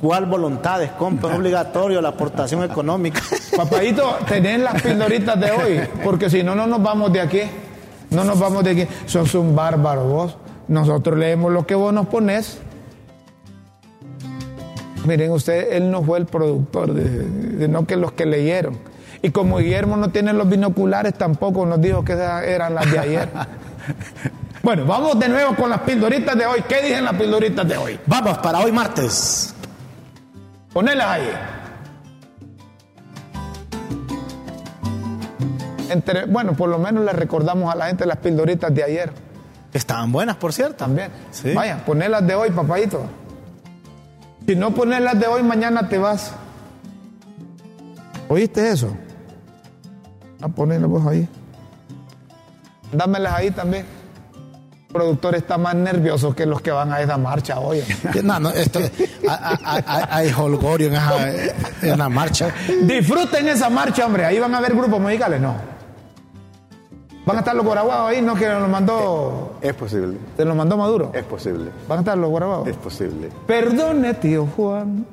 [0.00, 0.90] ¿Cuál voluntades?
[0.92, 3.20] Compra es obligatorio la aportación económica.
[3.56, 7.40] Papadito, tenés las pildoritas de hoy, porque si no, no nos vamos de aquí.
[8.10, 8.86] No nos vamos de aquí.
[9.06, 10.36] Sos un bárbaro vos.
[10.68, 12.58] Nosotros leemos lo que vos nos pones.
[15.06, 17.04] Miren, usted, él no fue el productor, de,
[17.58, 18.78] de- no que los que leyeron.
[19.24, 22.98] Y como Guillermo no tiene los binoculares, tampoco nos dijo que esas eran las de
[22.98, 23.26] ayer.
[24.62, 26.62] bueno, vamos de nuevo con las pildoritas de hoy.
[26.68, 27.98] ¿Qué dicen las pildoritas de hoy?
[28.04, 29.54] Vamos para hoy martes.
[30.74, 31.30] Ponelas ahí.
[35.88, 39.10] Entre, bueno, por lo menos le recordamos a la gente las pildoritas de ayer
[39.72, 40.76] Estaban buenas, por cierto.
[40.76, 41.10] también.
[41.30, 41.54] Sí.
[41.54, 43.06] Vaya, ponelas de hoy, papadito.
[44.46, 46.34] Si no pones las de hoy, mañana te vas.
[48.28, 48.94] ¿Oíste eso?
[50.44, 51.26] A ponerlas vos ahí.
[52.92, 53.86] Dámelas ahí también.
[54.88, 57.82] El productor está más nervioso que los que van a esa marcha hoy.
[58.22, 58.78] No, no, esto,
[60.10, 61.30] hay, holgorio en, esa,
[61.82, 62.52] en la marcha.
[62.82, 64.26] Disfruten esa marcha, hombre.
[64.26, 65.54] Ahí van a haber grupos musicales, no.
[67.24, 70.18] Van a estar los guaraguados ahí, no que nos mandó, Es posible.
[70.36, 71.10] se los mandó Maduro.
[71.14, 71.70] Es posible.
[71.88, 72.68] Van a estar los guaraguados.
[72.68, 73.30] Es posible.
[73.46, 75.06] Perdone, tío Juan.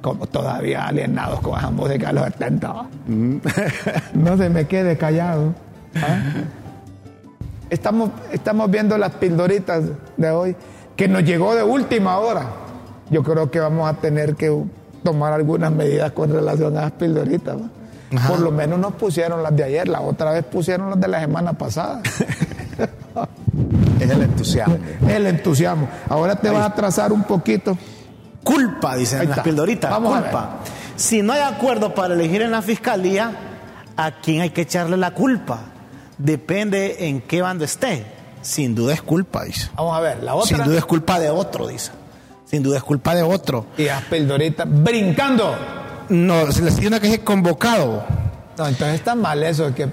[0.00, 2.74] Como todavía alienados con música de los 70.
[4.14, 5.54] No se me quede callado.
[5.96, 6.18] ¿ah?
[7.68, 9.84] Estamos, estamos viendo las pildoritas
[10.16, 10.56] de hoy,
[10.94, 12.46] que nos llegó de última hora.
[13.10, 14.56] Yo creo que vamos a tener que
[15.02, 17.56] tomar algunas medidas con relación a las pildoritas.
[18.28, 21.20] Por lo menos nos pusieron las de ayer, la otra vez pusieron las de la
[21.20, 22.02] semana pasada.
[24.00, 24.78] es el entusiasmo.
[25.06, 25.88] Es el entusiasmo.
[26.08, 27.76] Ahora te vas a trazar un poquito.
[28.46, 29.90] Culpa, dicen las pildoritas.
[29.90, 30.60] Vamos culpa.
[30.94, 33.32] Si no hay acuerdo para elegir en la fiscalía,
[33.96, 35.58] ¿a quién hay que echarle la culpa?
[36.16, 38.06] Depende en qué bando esté.
[38.42, 39.68] Sin duda es culpa, dice.
[39.74, 40.56] Vamos a ver, la otra.
[40.56, 41.90] Sin duda es culpa de otro, dice.
[42.44, 43.66] Sin duda es culpa de otro.
[43.76, 45.56] Y las pildoritas brincando.
[46.08, 48.04] No, se les tiene que es convocado.
[48.56, 49.90] No, entonces está mal eso, que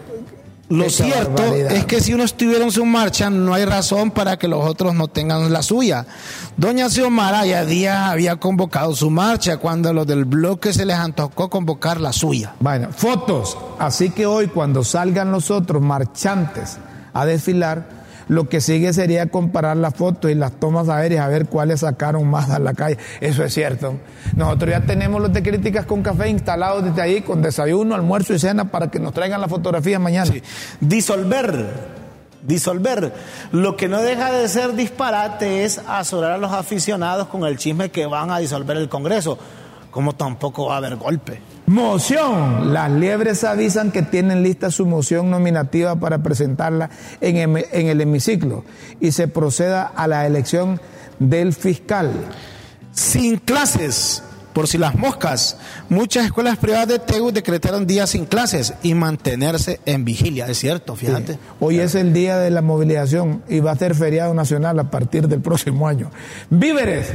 [0.73, 4.47] lo cierto es que si uno estuviera en su marcha, no hay razón para que
[4.47, 6.05] los otros no tengan la suya.
[6.57, 10.97] Doña Xiomara ya días había convocado su marcha cuando a los del bloque se les
[10.97, 12.55] antojó convocar la suya.
[12.59, 13.57] Bueno, fotos.
[13.79, 16.77] Así que hoy cuando salgan los otros marchantes
[17.13, 21.47] a desfilar, lo que sigue sería comparar las fotos y las tomas aéreas a ver
[21.47, 22.97] cuáles sacaron más a la calle.
[23.21, 23.95] Eso es cierto.
[24.35, 28.39] Nosotros ya tenemos los de críticas con café instalados desde ahí, con desayuno, almuerzo y
[28.39, 30.31] cena para que nos traigan las fotografías mañana.
[30.79, 31.93] Disolver.
[32.41, 33.13] Disolver.
[33.51, 37.89] Lo que no deja de ser disparate es azorar a los aficionados con el chisme
[37.89, 39.37] que van a disolver el Congreso.
[39.91, 41.52] Como tampoco va a haber golpe.
[41.73, 42.71] Moción.
[42.71, 48.63] Las liebres avisan que tienen lista su moción nominativa para presentarla en, el hemiciclo
[48.99, 50.79] y se proceda a la elección
[51.17, 52.11] del fiscal.
[52.91, 54.21] Sin clases,
[54.53, 55.57] por si las moscas,
[55.89, 60.95] muchas escuelas privadas de TEU decretaron días sin clases y mantenerse en vigilia, es cierto,
[60.95, 61.39] fíjate.
[61.59, 65.27] Hoy es el día de la movilización y va a ser feriado nacional a partir
[65.27, 66.11] del próximo año.
[66.51, 67.07] Víveres.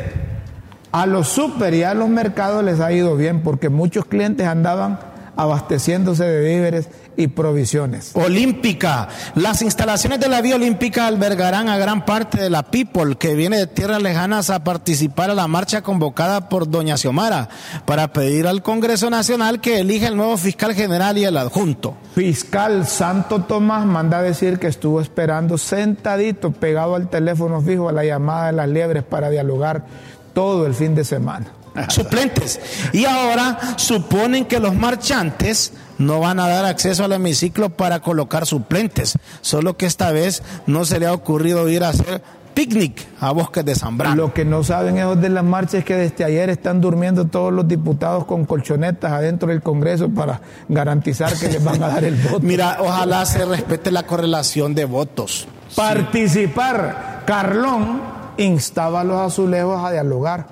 [0.92, 4.98] A los super y a los mercados les ha ido bien porque muchos clientes andaban
[5.38, 8.10] abasteciéndose de víveres y provisiones.
[8.14, 9.08] Olímpica.
[9.36, 13.56] Las instalaciones de la Vía Olímpica albergarán a gran parte de la people que viene
[13.56, 17.48] de tierras lejanas a participar a la marcha convocada por doña Xiomara
[17.86, 21.94] para pedir al Congreso Nacional que elija el nuevo fiscal general y el adjunto.
[22.16, 28.04] Fiscal Santo Tomás manda decir que estuvo esperando sentadito pegado al teléfono fijo a la
[28.04, 29.84] llamada de las liebres para dialogar
[30.38, 31.46] todo el fin de semana.
[31.88, 32.60] Suplentes.
[32.92, 38.46] Y ahora suponen que los marchantes no van a dar acceso al hemiciclo para colocar
[38.46, 42.22] suplentes, solo que esta vez no se le ha ocurrido ir a hacer
[42.54, 44.14] picnic a Bosques de Zambrano.
[44.14, 47.52] Lo que no saben ellos de las marchas es que desde ayer están durmiendo todos
[47.52, 52.14] los diputados con colchonetas adentro del Congreso para garantizar que les van a dar el
[52.22, 52.38] voto.
[52.42, 55.48] Mira, ojalá se respete la correlación de votos.
[55.74, 57.24] Participar.
[57.26, 60.46] Carlón instaba a los azulejos a dialogar,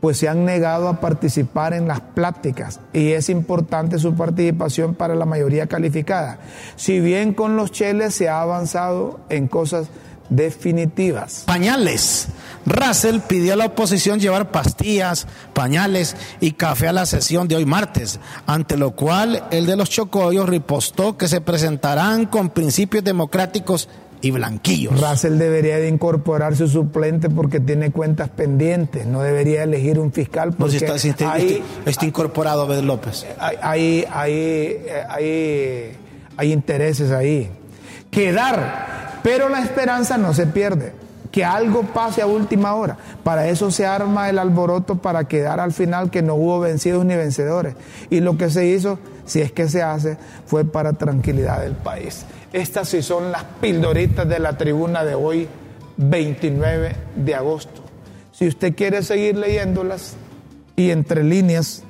[0.00, 5.14] pues se han negado a participar en las pláticas y es importante su participación para
[5.14, 6.38] la mayoría calificada.
[6.76, 9.88] Si bien con los cheles se ha avanzado en cosas
[10.28, 11.44] definitivas.
[11.46, 12.28] Pañales.
[12.66, 17.64] Russell pidió a la oposición llevar pastillas, pañales y café a la sesión de hoy
[17.64, 23.88] martes, ante lo cual el de los chocollos ripostó que se presentarán con principios democráticos
[24.20, 25.00] y blanquillos.
[25.00, 30.52] Russell debería de incorporar su suplente porque tiene cuentas pendientes, no debería elegir un fiscal
[30.52, 33.26] porque no, si está, está, incorporado Abel López.
[33.38, 35.96] Hay, hay, hay,
[36.36, 37.50] hay intereses ahí.
[38.10, 40.92] Quedar, pero la esperanza no se pierde.
[41.30, 42.96] Que algo pase a última hora.
[43.22, 47.14] Para eso se arma el alboroto para quedar al final que no hubo vencidos ni
[47.14, 47.74] vencedores.
[48.08, 52.24] Y lo que se hizo, si es que se hace, fue para tranquilidad del país.
[52.56, 55.46] Estas sí son las pildoritas de la tribuna de hoy,
[55.98, 57.82] 29 de agosto.
[58.32, 60.16] Si usted quiere seguir leyéndolas
[60.74, 61.84] y entre líneas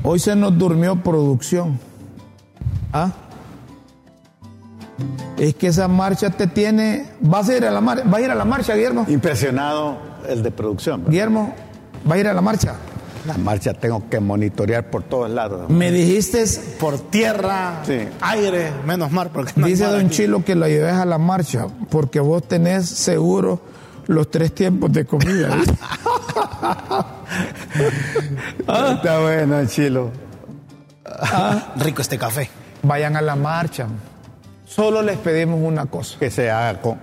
[0.04, 1.80] Hoy se nos durmió producción.
[2.92, 3.23] ¿Ah?
[5.38, 7.06] Es que esa marcha te tiene.
[7.20, 8.02] ¿Vas a ir a la, mar...
[8.10, 9.04] a, ir a la marcha, Guillermo?
[9.08, 11.04] Impresionado el de producción.
[11.06, 11.54] Guillermo,
[12.08, 12.74] ¿va a ir a la marcha?
[13.26, 15.70] La marcha tengo que monitorear por todos lados.
[15.70, 16.44] Me dijiste.
[16.78, 17.82] Por tierra,
[18.20, 19.30] aire, menos mar.
[19.32, 23.60] Porque Dice Don Chilo que lo lleves a la marcha porque vos tenés seguro
[24.06, 25.56] los tres tiempos de comida.
[28.58, 30.10] Está bueno, Chilo.
[31.06, 31.72] Ah.
[31.76, 32.50] Rico este café.
[32.82, 33.86] Vayan a la marcha.
[34.74, 36.18] Solo les pedimos una cosa.
[36.18, 36.98] Que se haga con,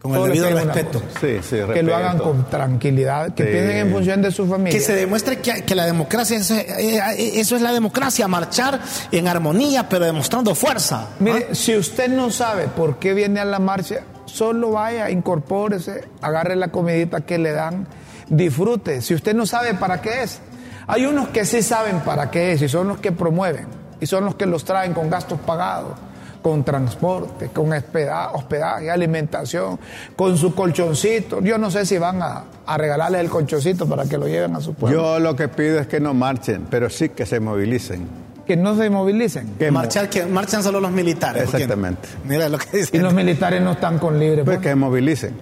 [0.00, 1.02] con el debido respeto.
[1.20, 4.78] Sí, sí, que lo hagan con tranquilidad, que piensen en función de su familia.
[4.78, 7.00] Que se demuestre que, la democracia, eso, eh,
[7.40, 8.78] eso, es la democracia, marchar
[9.10, 11.08] en armonía, pero demostrando fuerza.
[11.18, 16.54] Mire, si usted no sabe por qué viene a la marcha, solo vaya, incorpórese, agarre
[16.54, 17.88] la comidita que le dan,
[18.28, 19.02] disfrute.
[19.02, 20.38] Si usted no sabe para qué es,
[20.86, 23.66] hay unos que sí saben para qué es y son los que promueven
[24.00, 25.94] y son los que los traen con gastos pagados
[26.42, 29.78] con transporte, con hospedaje, alimentación,
[30.16, 31.40] con su colchoncito.
[31.40, 34.60] Yo no sé si van a, a regalarles el colchoncito para que lo lleven a
[34.60, 35.00] su pueblo.
[35.00, 38.06] Yo lo que pido es que no marchen, pero sí que se movilicen.
[38.46, 39.54] Que no se movilicen.
[39.56, 41.44] Que marchar, que marchan solo los militares.
[41.44, 42.08] Exactamente.
[42.24, 43.00] Mira lo que dicen.
[43.00, 44.44] Y los militares no están con libre.
[44.44, 45.34] Pues que se movilicen.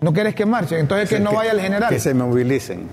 [0.00, 0.78] ¿No quieres que marchen?
[0.78, 1.88] Entonces que no vaya el general.
[1.88, 2.88] Que se movilicen.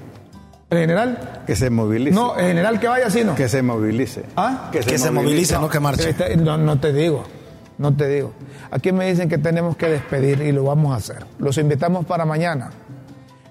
[0.72, 1.44] ¿El general?
[1.46, 2.16] Que se movilice.
[2.16, 3.36] No, el general que vaya, sí, no.
[3.36, 4.24] Que se movilice.
[4.36, 4.70] ¿Ah?
[4.72, 6.10] Que se, movilice, no que marche.
[6.10, 7.26] Este, no, no te digo.
[7.78, 8.34] No te digo.
[8.72, 11.26] Aquí me dicen que tenemos que despedir y lo vamos a hacer.
[11.40, 12.72] Los invitamos para mañana.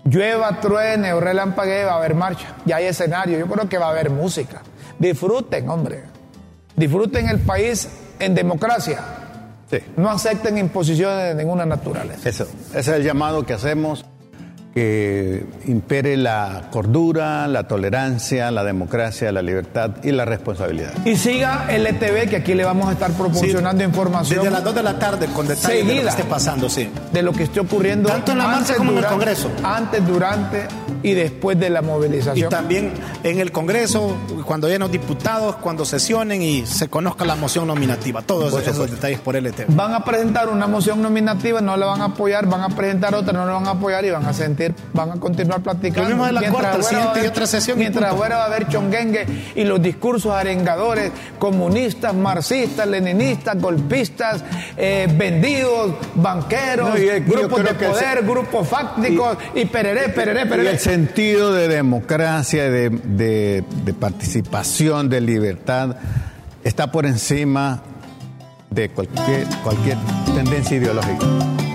[0.05, 2.57] Llueva, truene o relampaguee, va a haber marcha.
[2.65, 3.39] Ya hay escenario.
[3.39, 4.63] Yo creo que va a haber música.
[4.99, 6.05] Disfruten, hombre.
[6.77, 9.01] Disfruten el país en democracia.
[9.71, 9.79] Sí.
[9.97, 12.29] No acepten imposiciones de ninguna naturaleza.
[12.29, 12.47] Eso.
[12.71, 14.05] Ese es el llamado que hacemos
[14.75, 20.93] que impere la cordura, la tolerancia, la democracia, la libertad y la responsabilidad.
[21.05, 24.41] Y siga LTV, que aquí le vamos a estar proporcionando información.
[24.41, 26.89] Desde las 2 de la tarde, con detalles de lo que esté pasando, sí.
[27.13, 28.09] De lo que esté ocurriendo.
[28.09, 29.51] Tanto en la marcha como en el Congreso.
[29.63, 30.67] Antes, durante
[31.03, 32.47] y después de la movilización.
[32.47, 32.93] Y también
[33.23, 34.17] en el Congreso,
[34.47, 38.23] cuando lleguen los diputados, cuando sesionen y se conozca la moción nominativa.
[38.23, 39.67] Todos esos, detalles por LTV.
[39.69, 43.33] Van a presentar una moción nominativa, no la van a apoyar, van a presentar otra,
[43.33, 44.62] no la van a apoyar y van a sentir
[44.93, 46.17] van a continuar platicando.
[46.17, 46.79] Lo la cuarta,
[47.23, 47.79] y otra sesión.
[47.79, 54.45] Mientras afuera va a haber chonguengue y los discursos arengadores, comunistas, marxistas, leninistas, golpistas,
[54.77, 56.91] eh, vendidos, banqueros,
[57.27, 60.71] grupos de poder, grupos fácticos y, pereré, pereré, pereré.
[60.71, 65.97] el sentido de democracia, de, de, de participación, de libertad,
[66.65, 67.83] está por encima
[68.71, 69.99] de cualquier, cualquier
[70.35, 71.27] tendencia ideológica.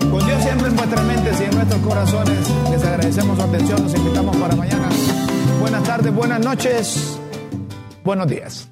[0.10, 2.38] Con Dios siempre en vuestras mentes y en nuestros corazones.
[2.72, 3.84] Les agradecemos su atención.
[3.84, 4.90] Los invitamos para mañana.
[5.60, 7.20] Buenas tardes, buenas noches,
[8.04, 8.70] buenos días.